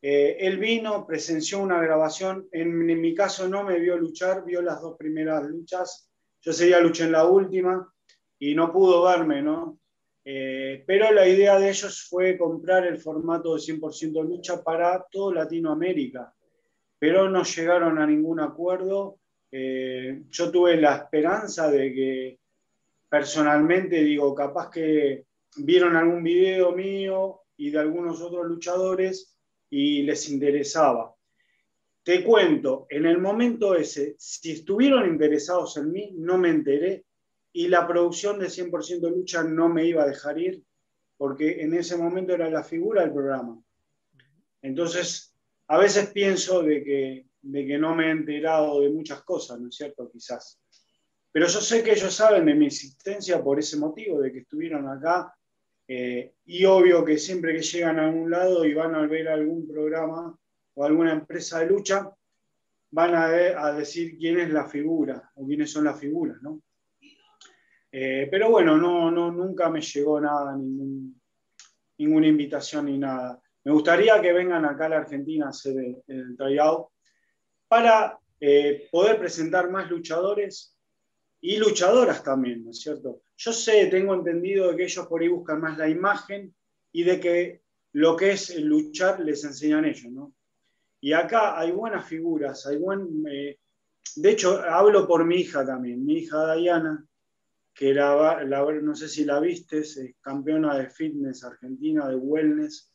Eh, 0.00 0.38
él 0.40 0.56
vino, 0.56 1.06
presenció 1.06 1.58
una 1.58 1.78
grabación, 1.78 2.48
en, 2.52 2.86
mi 2.86 3.14
caso 3.14 3.46
no 3.46 3.62
me 3.62 3.78
vio 3.78 3.98
luchar, 3.98 4.44
vio 4.46 4.62
las 4.62 4.80
dos 4.80 4.96
primeras 4.96 5.44
luchas, 5.44 6.10
yo 6.40 6.54
seguía 6.54 6.80
luché 6.80 7.04
en 7.04 7.12
la 7.12 7.26
última 7.26 7.92
y 8.38 8.54
no 8.54 8.72
pudo 8.72 9.02
verme, 9.02 9.42
¿no? 9.42 9.78
Eh, 10.24 10.84
pero 10.86 11.10
la 11.12 11.26
idea 11.26 11.58
de 11.58 11.70
ellos 11.70 12.06
fue 12.08 12.36
comprar 12.36 12.86
el 12.86 12.98
formato 12.98 13.54
de 13.54 13.60
100% 13.60 14.22
lucha 14.22 14.62
para 14.62 15.06
toda 15.10 15.36
Latinoamérica, 15.36 16.34
pero 16.98 17.28
no 17.30 17.42
llegaron 17.42 17.98
a 17.98 18.06
ningún 18.06 18.40
acuerdo. 18.40 19.18
Eh, 19.50 20.22
yo 20.28 20.50
tuve 20.50 20.76
la 20.76 20.96
esperanza 20.96 21.70
de 21.70 21.92
que 21.92 22.38
personalmente, 23.08 24.02
digo, 24.02 24.34
capaz 24.34 24.70
que 24.70 25.24
vieron 25.56 25.96
algún 25.96 26.22
video 26.22 26.72
mío 26.72 27.40
y 27.56 27.70
de 27.70 27.78
algunos 27.78 28.20
otros 28.20 28.46
luchadores 28.46 29.36
y 29.68 30.02
les 30.02 30.28
interesaba. 30.30 31.14
Te 32.02 32.24
cuento, 32.24 32.86
en 32.88 33.06
el 33.06 33.18
momento 33.18 33.74
ese, 33.74 34.14
si 34.18 34.52
estuvieron 34.52 35.06
interesados 35.06 35.76
en 35.76 35.92
mí, 35.92 36.12
no 36.16 36.38
me 36.38 36.50
enteré 36.50 37.04
y 37.52 37.68
la 37.68 37.86
producción 37.86 38.38
de 38.38 38.46
100% 38.46 39.10
lucha 39.10 39.42
no 39.42 39.68
me 39.68 39.86
iba 39.86 40.02
a 40.02 40.08
dejar 40.08 40.38
ir 40.38 40.62
porque 41.16 41.60
en 41.60 41.74
ese 41.74 41.96
momento 41.98 42.32
era 42.32 42.48
la 42.48 42.64
figura 42.64 43.02
del 43.02 43.12
programa. 43.12 43.60
Entonces, 44.62 45.36
a 45.68 45.76
veces 45.76 46.10
pienso 46.12 46.62
de 46.62 46.82
que, 46.82 47.26
de 47.42 47.66
que 47.66 47.76
no 47.76 47.94
me 47.94 48.06
he 48.06 48.10
enterado 48.10 48.80
de 48.80 48.88
muchas 48.88 49.22
cosas, 49.22 49.60
¿no 49.60 49.68
es 49.68 49.76
cierto? 49.76 50.10
Quizás. 50.10 50.58
Pero 51.30 51.46
yo 51.46 51.60
sé 51.60 51.82
que 51.82 51.92
ellos 51.92 52.14
saben 52.14 52.46
de 52.46 52.54
mi 52.54 52.66
existencia 52.66 53.42
por 53.42 53.58
ese 53.58 53.76
motivo, 53.76 54.20
de 54.20 54.32
que 54.32 54.38
estuvieron 54.38 54.88
acá. 54.88 55.34
Eh, 55.86 56.36
y 56.46 56.64
obvio 56.64 57.04
que 57.04 57.18
siempre 57.18 57.54
que 57.54 57.62
llegan 57.62 57.98
a 57.98 58.06
algún 58.06 58.30
lado 58.30 58.64
y 58.64 58.72
van 58.72 58.94
a 58.94 59.06
ver 59.06 59.28
algún 59.28 59.68
programa 59.68 60.34
o 60.72 60.84
alguna 60.84 61.12
empresa 61.12 61.58
de 61.58 61.66
lucha, 61.66 62.10
van 62.92 63.14
a, 63.14 63.26
a 63.26 63.74
decir 63.74 64.16
quién 64.16 64.40
es 64.40 64.50
la 64.50 64.64
figura 64.64 65.30
o 65.34 65.46
quiénes 65.46 65.70
son 65.70 65.84
las 65.84 66.00
figuras, 66.00 66.40
¿no? 66.40 66.62
Eh, 67.92 68.28
pero 68.30 68.50
bueno, 68.50 68.76
no, 68.76 69.10
no, 69.10 69.32
nunca 69.32 69.68
me 69.68 69.80
llegó 69.80 70.20
nada, 70.20 70.56
ninguna 71.98 72.26
invitación 72.26 72.86
ni 72.86 72.98
nada. 72.98 73.40
Me 73.64 73.72
gustaría 73.72 74.20
que 74.20 74.32
vengan 74.32 74.64
acá 74.64 74.86
a 74.86 74.90
la 74.90 74.98
Argentina 74.98 75.46
a 75.46 75.50
hacer 75.50 75.74
el, 76.06 76.36
tryout 76.36 76.88
para 77.68 78.18
eh, 78.40 78.88
poder 78.90 79.18
presentar 79.18 79.70
más 79.70 79.90
luchadores 79.90 80.76
y 81.40 81.56
luchadoras 81.56 82.22
también, 82.22 82.64
¿no 82.64 82.70
es 82.70 82.80
cierto? 82.80 83.22
Yo 83.36 83.52
sé, 83.52 83.86
tengo 83.86 84.14
entendido 84.14 84.70
de 84.70 84.76
que 84.76 84.84
ellos 84.84 85.06
por 85.06 85.22
ahí 85.22 85.28
buscan 85.28 85.60
más 85.60 85.76
la 85.76 85.88
imagen 85.88 86.54
y 86.92 87.02
de 87.02 87.20
que 87.20 87.62
lo 87.92 88.16
que 88.16 88.32
es 88.32 88.54
luchar 88.56 89.20
les 89.20 89.44
enseñan 89.44 89.84
ellos, 89.84 90.12
¿no? 90.12 90.34
Y 91.00 91.12
acá 91.12 91.58
hay 91.58 91.72
buenas 91.72 92.06
figuras, 92.06 92.66
hay 92.66 92.76
buen... 92.76 93.24
Eh, 93.30 93.58
de 94.16 94.30
hecho, 94.30 94.60
hablo 94.62 95.06
por 95.06 95.24
mi 95.24 95.36
hija 95.36 95.64
también, 95.64 96.04
mi 96.04 96.18
hija 96.18 96.54
Diana, 96.54 97.06
que 97.80 97.94
la, 97.94 98.44
no 98.82 98.94
sé 98.94 99.08
si 99.08 99.24
la 99.24 99.40
viste, 99.40 99.78
es 99.78 99.98
campeona 100.20 100.76
de 100.76 100.90
fitness 100.90 101.44
argentina, 101.44 102.06
de 102.06 102.14
wellness, 102.14 102.92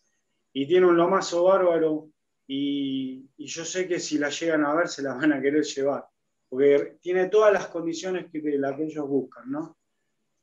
y 0.54 0.68
tiene 0.68 0.86
un 0.86 0.96
lomazo 0.96 1.46
bárbaro, 1.46 2.12
y, 2.46 3.28
yo 3.36 3.66
sé 3.66 3.88
que 3.88 4.00
si 4.00 4.20
la 4.20 4.30
llegan 4.30 4.64
a 4.64 4.76
ver 4.76 4.88
se 4.88 5.02
la 5.02 5.16
van 5.16 5.34
a 5.34 5.42
querer 5.42 5.64
llevar 5.64 6.06
porque 6.48 7.00
tiene 7.02 7.30
todas 7.30 7.52
las 7.52 7.66
condiciones 7.68 8.28
que, 8.32 8.40
las 8.60 8.78
que 8.78 8.84
ellos 8.84 9.08
buscan, 9.08 9.50
¿no? 9.50 9.76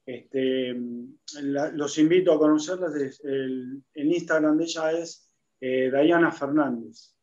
Este, 0.04 0.74
los 1.44 1.98
invito 1.98 2.32
a 2.32 2.38
conocerlas, 2.40 3.20
el, 3.22 3.84
Instagram 3.94 4.58
de 4.58 4.64
ella 4.64 4.90
es 4.90 5.30
eh, 5.60 5.88
Diana 5.92 6.32
Fernández. 6.32 7.14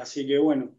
Así 0.00 0.26
que 0.26 0.38
bueno, 0.38 0.74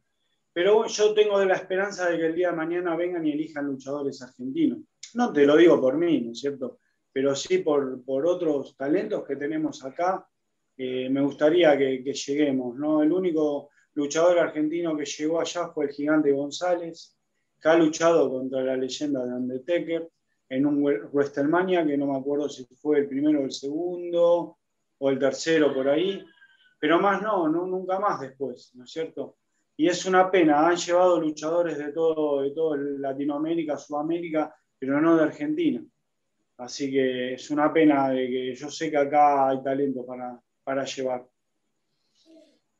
pero 0.52 0.88
yo 0.88 1.14
tengo 1.14 1.38
de 1.38 1.46
la 1.46 1.56
esperanza 1.56 2.10
de 2.10 2.18
que 2.18 2.28
el 2.28 2.36
día 2.36 2.50
de 2.52 2.56
mañana 2.56 2.96
vengan 2.96 3.28
y 3.28 3.34
elijan 3.34 3.68
luchadores 3.68 4.22
argentinos. 4.22 4.80
No 5.16 5.32
te 5.34 5.46
lo 5.46 5.56
digo 5.58 5.80
por 5.80 5.98
mí, 5.98 6.22
¿no 6.22 6.32
es 6.32 6.40
cierto? 6.40 6.80
Pero 7.12 7.36
sí 7.36 7.60
por, 7.60 8.04
por 8.04 8.28
otros 8.28 8.76
talentos 8.76 9.26
que 9.26 9.36
tenemos 9.36 9.84
acá. 9.84 10.28
Me 10.78 11.22
gustaría 11.22 11.78
que, 11.78 12.04
que, 12.04 12.14
lleguemos, 12.14 12.76
¿no? 12.76 13.02
El 13.02 13.12
único 13.12 13.70
luchador 13.94 14.40
argentino 14.40 14.96
que 14.98 15.06
llegó 15.06 15.40
allá 15.40 15.70
fue 15.70 15.86
el 15.86 15.92
gigante 15.92 16.34
González, 16.34 17.18
que 17.62 17.70
ha 17.70 17.76
luchado 17.76 18.30
contra 18.30 18.62
la 18.62 18.76
leyenda 18.76 19.26
de 19.26 19.34
Undertaker 19.34 20.10
en 20.50 20.66
un 20.66 20.84
WrestleMania, 20.84 21.86
que 21.86 21.98
no 21.98 22.08
me 22.08 22.18
acuerdo 22.18 22.50
si 22.50 22.66
fue 22.76 23.00
el 23.00 23.08
primero 23.08 23.40
o 23.40 23.46
el 23.46 23.52
segundo, 23.52 24.58
o 24.98 25.10
el 25.10 25.18
tercero 25.18 25.74
por 25.74 25.88
ahí, 25.90 26.24
pero 26.80 27.00
más 27.00 27.22
no, 27.22 27.48
no 27.48 27.66
nunca 27.66 28.00
más 28.00 28.20
después, 28.20 28.72
¿no 28.76 28.84
es 28.84 28.92
cierto? 28.92 29.38
Y 29.78 29.88
es 29.88 30.06
una 30.06 30.32
pena, 30.32 30.68
han 30.68 30.76
llevado 30.78 31.20
luchadores 31.20 31.78
de 31.78 31.92
todo, 31.92 32.42
de 32.42 32.52
todo 32.52 32.76
Latinoamérica, 32.76 33.78
Sudamérica, 33.78 34.54
pero 34.86 35.02
no 35.02 35.18
de 35.18 35.24
Argentina. 35.24 35.84
Así 36.58 36.92
que 36.92 37.34
es 37.34 37.50
una 37.50 37.74
pena 37.74 38.10
de 38.10 38.28
que 38.28 38.56
yo 38.56 38.70
sé 38.70 38.90
que 38.90 38.98
acá 38.98 39.50
hay 39.50 39.62
talento 39.62 40.06
para, 40.06 40.40
para 40.64 40.86
llevar. 40.86 41.28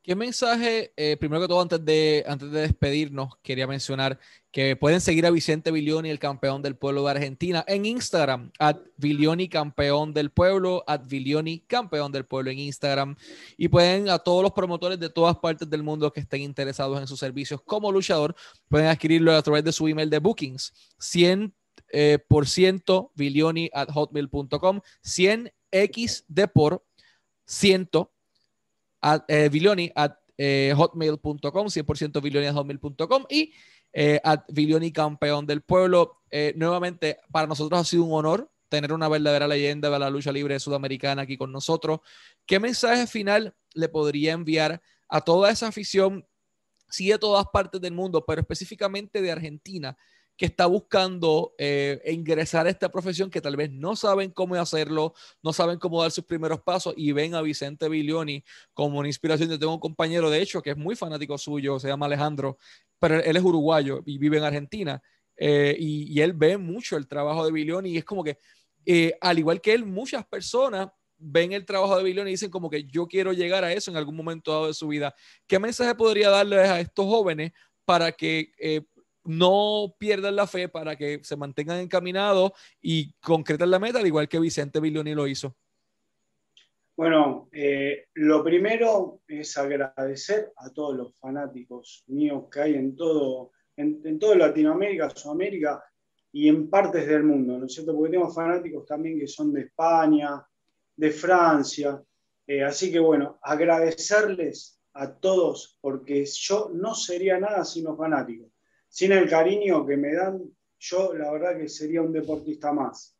¿Qué 0.06 0.14
mensaje, 0.14 0.92
eh, 0.96 1.16
primero 1.16 1.42
que 1.42 1.48
todo, 1.48 1.60
antes 1.60 1.84
de, 1.84 2.24
antes 2.28 2.48
de 2.52 2.60
despedirnos, 2.60 3.36
quería 3.42 3.66
mencionar 3.66 4.20
que 4.52 4.76
pueden 4.76 5.00
seguir 5.00 5.26
a 5.26 5.32
Vicente 5.32 5.72
Bilioni, 5.72 6.10
el 6.10 6.20
campeón 6.20 6.62
del 6.62 6.76
pueblo 6.76 7.02
de 7.02 7.10
Argentina, 7.10 7.64
en 7.66 7.86
Instagram, 7.86 8.52
at 8.60 8.76
Bilioni, 8.96 9.48
campeón 9.48 10.14
del 10.14 10.30
pueblo, 10.30 10.84
at 10.86 11.08
Bilioni, 11.08 11.58
campeón 11.66 12.12
del 12.12 12.24
pueblo 12.24 12.52
en 12.52 12.60
Instagram. 12.60 13.16
Y 13.56 13.66
pueden 13.66 14.08
a 14.08 14.20
todos 14.20 14.44
los 14.44 14.52
promotores 14.52 15.00
de 15.00 15.10
todas 15.10 15.38
partes 15.38 15.68
del 15.68 15.82
mundo 15.82 16.12
que 16.12 16.20
estén 16.20 16.42
interesados 16.42 17.00
en 17.00 17.08
sus 17.08 17.18
servicios 17.18 17.60
como 17.62 17.90
luchador, 17.90 18.36
pueden 18.68 18.86
adquirirlo 18.86 19.32
a 19.32 19.42
través 19.42 19.64
de 19.64 19.72
su 19.72 19.88
email 19.88 20.08
de 20.08 20.20
bookings. 20.20 20.72
100 21.00 21.52
eh, 21.92 22.18
por 22.26 22.46
ciento 22.46 23.12
bilioni 23.14 23.70
at 23.72 23.90
hotmail.com, 23.90 24.80
100 25.02 25.52
x 25.70 26.24
de 26.28 26.48
por 26.48 26.84
ciento 27.44 28.12
at, 29.00 29.24
eh, 29.28 29.92
at 29.94 30.18
eh, 30.38 30.74
hotmail.com, 30.76 31.68
100% 31.68 32.22
Vilioni 32.22 32.48
hotmail.com 32.48 33.24
y 33.30 33.52
eh, 33.92 34.20
at 34.22 34.44
Vilioni 34.48 34.92
campeón 34.92 35.46
del 35.46 35.62
pueblo. 35.62 36.20
Eh, 36.30 36.52
nuevamente, 36.56 37.18
para 37.30 37.46
nosotros 37.46 37.80
ha 37.80 37.84
sido 37.84 38.04
un 38.04 38.12
honor 38.12 38.50
tener 38.68 38.92
una 38.92 39.08
verdadera 39.08 39.46
leyenda 39.46 39.88
de 39.88 39.98
la 39.98 40.10
lucha 40.10 40.32
libre 40.32 40.58
sudamericana 40.58 41.22
aquí 41.22 41.36
con 41.36 41.52
nosotros. 41.52 42.00
¿Qué 42.44 42.58
mensaje 42.58 43.06
final 43.06 43.54
le 43.74 43.88
podría 43.88 44.32
enviar 44.32 44.82
a 45.08 45.20
toda 45.20 45.50
esa 45.50 45.68
afición, 45.68 46.26
sí 46.90 47.08
de 47.08 47.18
todas 47.18 47.46
partes 47.52 47.80
del 47.80 47.94
mundo, 47.94 48.24
pero 48.26 48.40
específicamente 48.40 49.22
de 49.22 49.30
Argentina, 49.30 49.96
que 50.36 50.46
está 50.46 50.66
buscando 50.66 51.54
eh, 51.56 52.00
ingresar 52.06 52.66
a 52.66 52.70
esta 52.70 52.90
profesión, 52.90 53.30
que 53.30 53.40
tal 53.40 53.56
vez 53.56 53.70
no 53.70 53.96
saben 53.96 54.30
cómo 54.30 54.54
hacerlo, 54.56 55.14
no 55.42 55.52
saben 55.52 55.78
cómo 55.78 56.02
dar 56.02 56.10
sus 56.10 56.24
primeros 56.24 56.60
pasos 56.60 56.92
y 56.96 57.12
ven 57.12 57.34
a 57.34 57.40
Vicente 57.40 57.88
Bilioni 57.88 58.44
como 58.74 58.98
una 58.98 59.08
inspiración. 59.08 59.48
Yo 59.48 59.58
tengo 59.58 59.72
un 59.72 59.80
compañero, 59.80 60.28
de 60.28 60.42
hecho, 60.42 60.60
que 60.62 60.70
es 60.70 60.76
muy 60.76 60.94
fanático 60.94 61.38
suyo, 61.38 61.78
se 61.78 61.88
llama 61.88 62.06
Alejandro, 62.06 62.58
pero 62.98 63.18
él 63.20 63.36
es 63.36 63.42
uruguayo 63.42 64.02
y 64.04 64.18
vive 64.18 64.36
en 64.36 64.44
Argentina. 64.44 65.02
Eh, 65.38 65.76
y, 65.78 66.20
él 66.20 66.32
ve 66.32 66.56
mucho 66.56 66.96
el 66.96 67.06
trabajo 67.08 67.44
de 67.44 67.52
Bilioni 67.52 67.90
y 67.90 67.98
es 67.98 68.04
como 68.04 68.24
que, 68.24 68.38
eh, 68.84 69.16
al 69.20 69.38
igual 69.38 69.60
que 69.60 69.72
él, 69.72 69.84
muchas 69.84 70.26
personas 70.26 70.88
ven 71.18 71.52
el 71.52 71.64
trabajo 71.64 71.96
de 71.96 72.04
Bilioni 72.04 72.30
y 72.30 72.34
dicen 72.34 72.50
como 72.50 72.68
que 72.68 72.84
yo 72.84 73.06
quiero 73.06 73.32
llegar 73.32 73.64
a 73.64 73.72
eso 73.72 73.90
en 73.90 73.96
algún 73.96 74.16
momento 74.16 74.52
dado 74.52 74.66
de 74.66 74.74
su 74.74 74.88
vida. 74.88 75.14
¿Qué 75.46 75.58
mensaje 75.58 75.94
podría 75.94 76.28
darles 76.28 76.68
a 76.68 76.80
estos 76.80 77.06
jóvenes 77.06 77.52
para 77.86 78.12
que 78.12 78.52
no 79.26 79.94
pierdan 79.98 80.36
la 80.36 80.46
fe 80.46 80.68
para 80.68 80.96
que 80.96 81.20
se 81.22 81.36
mantengan 81.36 81.78
encaminados 81.78 82.52
y 82.80 83.12
concretan 83.20 83.70
la 83.70 83.78
meta, 83.78 83.98
al 83.98 84.06
igual 84.06 84.28
que 84.28 84.40
Vicente 84.40 84.80
Bilioni 84.80 85.14
lo 85.14 85.26
hizo? 85.26 85.56
Bueno, 86.96 87.50
eh, 87.52 88.06
lo 88.14 88.42
primero 88.42 89.20
es 89.28 89.58
agradecer 89.58 90.52
a 90.56 90.70
todos 90.70 90.96
los 90.96 91.14
fanáticos 91.18 92.04
míos 92.06 92.44
que 92.50 92.60
hay 92.60 92.74
en 92.74 92.96
todo, 92.96 93.52
en, 93.76 94.18
todo 94.18 94.34
Latinoamérica, 94.34 95.10
Sudamérica 95.10 95.84
y 96.32 96.48
en 96.48 96.70
partes 96.70 97.06
del 97.06 97.24
mundo, 97.24 97.58
¿no 97.58 97.66
es 97.66 97.74
cierto? 97.74 97.94
Porque 97.94 98.12
tenemos 98.12 98.34
fanáticos 98.34 98.86
también 98.86 99.18
que 99.18 99.28
son 99.28 99.52
de 99.52 99.62
España, 99.62 100.42
de 100.96 101.10
Francia. 101.10 102.02
Eh, 102.46 102.62
así 102.62 102.90
que 102.90 102.98
bueno, 102.98 103.38
agradecerles 103.42 104.80
a 104.94 105.12
todos 105.12 105.78
porque 105.82 106.24
yo 106.24 106.70
no 106.72 106.94
sería 106.94 107.38
nada 107.38 107.62
sin 107.66 107.84
los 107.84 107.98
fanáticos 107.98 108.55
sin 108.96 109.12
el 109.12 109.28
cariño 109.28 109.84
que 109.84 109.98
me 109.98 110.14
dan, 110.14 110.40
yo 110.78 111.12
la 111.12 111.30
verdad 111.30 111.58
que 111.58 111.68
sería 111.68 112.00
un 112.00 112.14
deportista 112.14 112.72
más. 112.72 113.14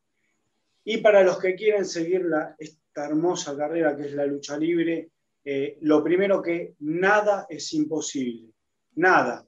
Y 0.83 0.97
para 1.03 1.23
los 1.23 1.39
que 1.39 1.55
quieren 1.55 1.85
seguir 1.85 2.25
esta 2.59 3.05
hermosa 3.05 3.55
carrera 3.55 3.95
que 3.95 4.07
es 4.07 4.15
la 4.15 4.25
lucha 4.25 4.57
libre, 4.57 5.11
eh, 5.45 5.77
lo 5.83 6.03
primero 6.03 6.41
que 6.41 6.77
nada 6.79 7.47
es 7.51 7.75
imposible, 7.75 8.55
nada. 8.95 9.47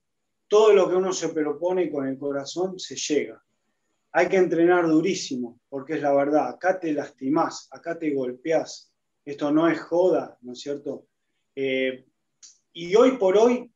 Todo 0.49 0.75
lo 0.75 0.87
que 0.87 0.97
uno 0.97 1.15
se 1.15 1.31
propone 1.31 1.91
con 1.91 2.07
el 2.07 2.19
corazón 2.19 2.79
se 2.79 2.97
llega. 2.97 3.43
Hay 4.13 4.29
que 4.29 4.37
entrenar 4.37 4.87
durísimo, 4.87 5.61
porque 5.67 5.95
es 5.95 6.03
la 6.03 6.13
verdad, 6.13 6.51
acá 6.51 6.79
te 6.79 6.93
lastimás, 6.93 7.69
acá 7.71 7.99
te 7.99 8.13
golpeás. 8.13 8.93
Esto 9.25 9.51
no 9.51 9.67
es 9.67 9.81
joda, 9.81 10.37
¿no 10.43 10.53
es 10.53 10.61
cierto? 10.61 11.07
Eh, 11.55 12.05
y 12.75 12.95
hoy 12.97 13.13
por 13.13 13.39
hoy 13.39 13.73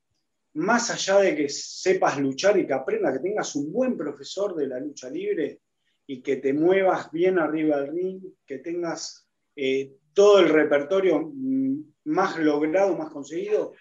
más 0.55 0.91
allá 0.91 1.19
de 1.21 1.35
que 1.35 1.49
sepas 1.49 2.19
luchar 2.19 2.59
y 2.59 2.67
que 2.67 2.75
aprendas, 2.75 3.15
que 3.15 3.23
tengas 3.23 3.55
un 3.57 3.73
buen 3.73 3.97
profesor 3.97 4.55
de 4.55 4.67
la 4.67 4.79
lucha 4.79 5.09
libre 5.09 5.61
y 6.07 6.23
que 6.23 6.37
te 6.37 6.53
muevas 6.53 7.11
bien 7.11 7.39
arriba 7.39 7.81
del 7.81 7.95
ring, 7.95 8.23
que 8.47 8.59
tengas 8.59 9.29
eh, 9.57 9.95
todo 10.13 10.41
el 10.41 10.49
repertorio 10.49 11.31
mm, 11.35 11.93
más 12.05 12.39
logrado, 12.39 12.97
más 12.97 13.11
conseguido, 13.11 13.73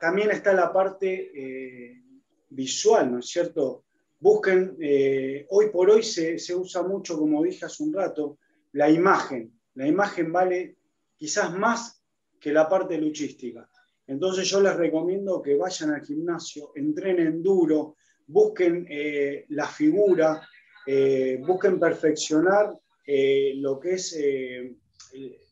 también 0.00 0.30
está 0.30 0.54
la 0.54 0.72
parte 0.72 1.30
eh, 1.34 2.02
visual, 2.48 3.12
¿no 3.12 3.18
es 3.18 3.26
cierto? 3.26 3.84
Busquen, 4.18 4.76
eh, 4.80 5.46
hoy 5.50 5.68
por 5.70 5.90
hoy 5.90 6.02
se, 6.02 6.38
se 6.38 6.54
usa 6.54 6.82
mucho, 6.82 7.18
como 7.18 7.42
dije 7.42 7.66
hace 7.66 7.82
un 7.82 7.92
rato, 7.92 8.38
la 8.72 8.88
imagen. 8.88 9.52
La 9.74 9.86
imagen 9.86 10.32
vale 10.32 10.76
quizás 11.16 11.52
más 11.52 12.02
que 12.38 12.52
la 12.52 12.68
parte 12.68 12.98
luchística. 12.98 13.68
Entonces 14.10 14.50
yo 14.50 14.60
les 14.60 14.74
recomiendo 14.74 15.40
que 15.40 15.54
vayan 15.54 15.90
al 15.90 16.04
gimnasio, 16.04 16.72
entrenen 16.74 17.40
duro, 17.40 17.94
busquen 18.26 18.84
eh, 18.90 19.44
la 19.50 19.68
figura, 19.68 20.42
eh, 20.84 21.40
busquen 21.46 21.78
perfeccionar 21.78 22.76
eh, 23.06 23.52
lo, 23.58 23.78
que 23.78 23.92
es, 23.92 24.18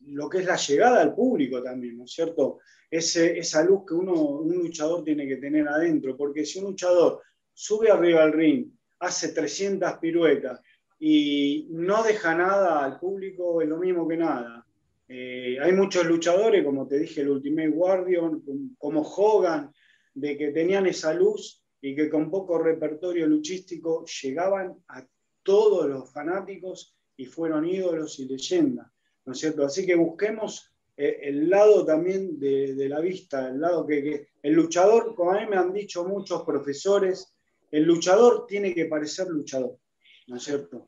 lo 0.07 0.29
que 0.29 0.39
es 0.39 0.45
la 0.45 0.57
llegada 0.57 1.01
al 1.01 1.15
público 1.15 1.63
también, 1.63 1.97
¿no 1.97 2.03
es 2.03 2.11
cierto? 2.11 2.59
esa 2.91 3.63
luz 3.63 3.85
que 3.87 3.93
uno, 3.93 4.13
un 4.13 4.53
luchador 4.53 5.05
tiene 5.05 5.25
que 5.25 5.37
tener 5.37 5.65
adentro, 5.65 6.17
porque 6.17 6.43
si 6.43 6.59
un 6.59 6.65
luchador 6.65 7.21
sube 7.53 7.89
arriba 7.89 8.23
al 8.23 8.33
ring, 8.33 8.65
hace 8.99 9.31
300 9.31 9.93
piruetas 9.99 10.59
y 10.99 11.67
no 11.69 12.03
deja 12.03 12.35
nada 12.35 12.83
al 12.83 12.99
público, 12.99 13.61
es 13.61 13.69
lo 13.69 13.77
mismo 13.77 14.05
que 14.05 14.17
nada. 14.17 14.65
Eh, 15.11 15.57
hay 15.59 15.73
muchos 15.73 16.05
luchadores, 16.05 16.63
como 16.63 16.87
te 16.87 16.99
dije, 16.99 17.21
el 17.21 17.29
Ultimate 17.29 17.69
Warrior, 17.69 18.41
como 18.77 19.01
Hogan, 19.01 19.73
de 20.13 20.37
que 20.37 20.51
tenían 20.51 20.85
esa 20.85 21.15
luz 21.15 21.63
y 21.81 21.95
que 21.95 22.09
con 22.09 22.29
poco 22.29 22.59
repertorio 22.59 23.25
luchístico 23.25 24.05
llegaban 24.21 24.75
a 24.87 25.03
todos 25.41 25.89
los 25.89 26.13
fanáticos 26.13 26.95
y 27.17 27.25
fueron 27.25 27.65
ídolos 27.67 28.19
y 28.19 28.25
leyendas, 28.25 28.87
¿no 29.25 29.33
es 29.33 29.39
cierto? 29.39 29.65
Así 29.65 29.83
que 29.83 29.95
busquemos 29.95 30.71
eh, 30.95 31.21
el 31.23 31.49
lado 31.49 31.83
también 31.83 32.39
de, 32.39 32.87
la 32.87 32.99
vista, 32.99 33.49
el 33.49 33.59
lado 33.59 33.87
que, 33.87 34.27
el 34.43 34.53
luchador, 34.53 35.15
como 35.15 35.31
a 35.31 35.39
mí 35.39 35.47
me 35.49 35.55
han 35.55 35.73
dicho 35.73 36.05
muchos 36.05 36.43
profesores, 36.43 37.33
el 37.71 37.83
luchador 37.83 38.45
tiene 38.45 38.75
que 38.75 38.85
parecer 38.85 39.27
luchador, 39.27 39.79
¿no 40.27 40.37
es 40.37 40.43
cierto? 40.43 40.87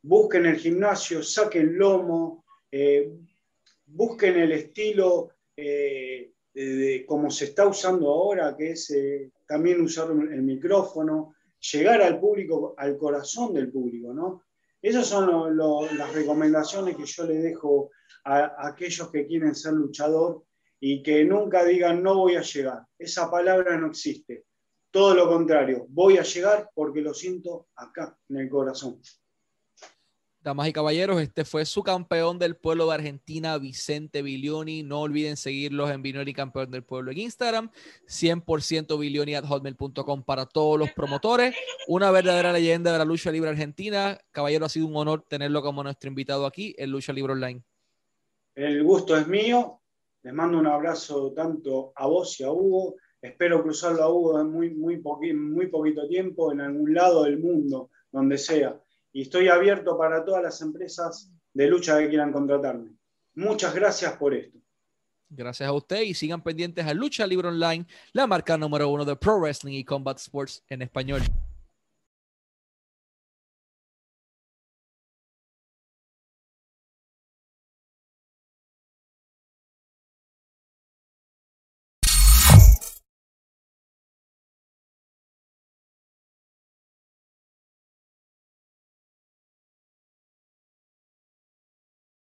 Busquen 0.00 0.46
el 0.46 0.56
gimnasio, 0.56 1.22
saquen 1.22 1.76
lomo, 1.76 2.46
eh, 2.70 3.12
busquen 3.88 4.38
el 4.38 4.52
estilo 4.52 5.30
eh, 5.56 6.32
de, 6.54 7.04
como 7.06 7.30
se 7.30 7.46
está 7.46 7.66
usando 7.66 8.08
ahora, 8.08 8.56
que 8.56 8.72
es 8.72 8.92
también 9.46 9.80
usar 9.80 10.10
el 10.10 10.42
micrófono, 10.42 11.34
llegar 11.72 12.02
al 12.02 12.20
público, 12.20 12.74
al 12.76 12.96
corazón 12.96 13.54
del 13.54 13.70
público, 13.70 14.12
¿no? 14.12 14.44
Esas 14.80 15.06
son 15.06 15.56
las 15.56 16.14
recomendaciones 16.14 16.96
que 16.96 17.04
yo 17.04 17.24
le 17.24 17.38
dejo 17.38 17.90
a, 18.24 18.68
aquellos 18.68 19.10
que 19.10 19.26
quieren 19.26 19.54
ser 19.54 19.72
luchador 19.72 20.44
y 20.78 21.02
que 21.02 21.24
nunca 21.24 21.64
digan 21.64 22.02
no 22.02 22.16
voy 22.16 22.36
a 22.36 22.42
llegar. 22.42 22.82
Esa 22.96 23.28
palabra 23.30 23.76
no 23.76 23.88
existe. 23.88 24.44
Todo 24.90 25.14
lo 25.14 25.28
contrario, 25.28 25.86
voy 25.88 26.16
a 26.18 26.22
llegar 26.22 26.70
porque 26.74 27.00
lo 27.00 27.12
siento 27.12 27.68
acá, 27.74 28.16
en 28.28 28.36
el 28.36 28.48
corazón. 28.48 29.00
Damas 30.40 30.68
y 30.68 30.72
caballeros, 30.72 31.20
este 31.20 31.44
fue 31.44 31.64
su 31.64 31.82
campeón 31.82 32.38
del 32.38 32.54
pueblo 32.54 32.86
de 32.86 32.94
Argentina, 32.94 33.58
Vicente 33.58 34.22
Bilioni. 34.22 34.84
No 34.84 35.00
olviden 35.00 35.36
seguirlos 35.36 35.90
en 35.90 36.00
Bilioni 36.00 36.32
Campeón 36.32 36.70
del 36.70 36.84
Pueblo 36.84 37.10
en 37.10 37.18
Instagram. 37.18 37.70
100% 38.06 38.98
Bilioni 38.98 39.34
at 39.34 39.44
hotmail.com 39.44 40.22
para 40.22 40.46
todos 40.46 40.78
los 40.78 40.92
promotores. 40.92 41.56
Una 41.88 42.12
verdadera 42.12 42.52
leyenda 42.52 42.92
de 42.92 42.98
la 42.98 43.04
lucha 43.04 43.32
libre 43.32 43.50
argentina. 43.50 44.16
Caballero, 44.30 44.66
ha 44.66 44.68
sido 44.68 44.86
un 44.86 44.96
honor 44.96 45.24
tenerlo 45.28 45.60
como 45.60 45.82
nuestro 45.82 46.08
invitado 46.08 46.46
aquí 46.46 46.72
en 46.78 46.92
Lucha 46.92 47.12
Libre 47.12 47.32
Online. 47.32 47.60
El 48.54 48.84
gusto 48.84 49.16
es 49.16 49.26
mío. 49.26 49.80
Les 50.22 50.32
mando 50.32 50.56
un 50.58 50.68
abrazo 50.68 51.32
tanto 51.32 51.92
a 51.96 52.06
vos 52.06 52.38
y 52.38 52.44
a 52.44 52.52
Hugo. 52.52 52.94
Espero 53.20 53.60
cruzarlo 53.62 54.04
a 54.04 54.12
Hugo 54.12 54.40
en 54.40 54.50
muy, 54.52 54.70
muy, 54.70 55.02
muy 55.34 55.66
poquito 55.66 56.06
tiempo 56.06 56.52
en 56.52 56.60
algún 56.60 56.94
lado 56.94 57.24
del 57.24 57.40
mundo, 57.40 57.90
donde 58.12 58.38
sea. 58.38 58.80
Y 59.12 59.22
estoy 59.22 59.48
abierto 59.48 59.96
para 59.96 60.24
todas 60.24 60.42
las 60.42 60.60
empresas 60.60 61.32
de 61.54 61.66
lucha 61.66 61.98
que 61.98 62.08
quieran 62.08 62.32
contratarme. 62.32 62.92
Muchas 63.34 63.74
gracias 63.74 64.16
por 64.16 64.34
esto. 64.34 64.58
Gracias 65.30 65.68
a 65.68 65.72
usted 65.72 66.02
y 66.02 66.14
sigan 66.14 66.42
pendientes 66.42 66.86
a 66.86 66.94
Lucha 66.94 67.26
Libre 67.26 67.48
Online, 67.48 67.86
la 68.12 68.26
marca 68.26 68.56
número 68.56 68.88
uno 68.88 69.04
de 69.04 69.14
Pro 69.14 69.38
Wrestling 69.38 69.74
y 69.74 69.84
Combat 69.84 70.18
Sports 70.18 70.64
en 70.68 70.82
español. 70.82 71.20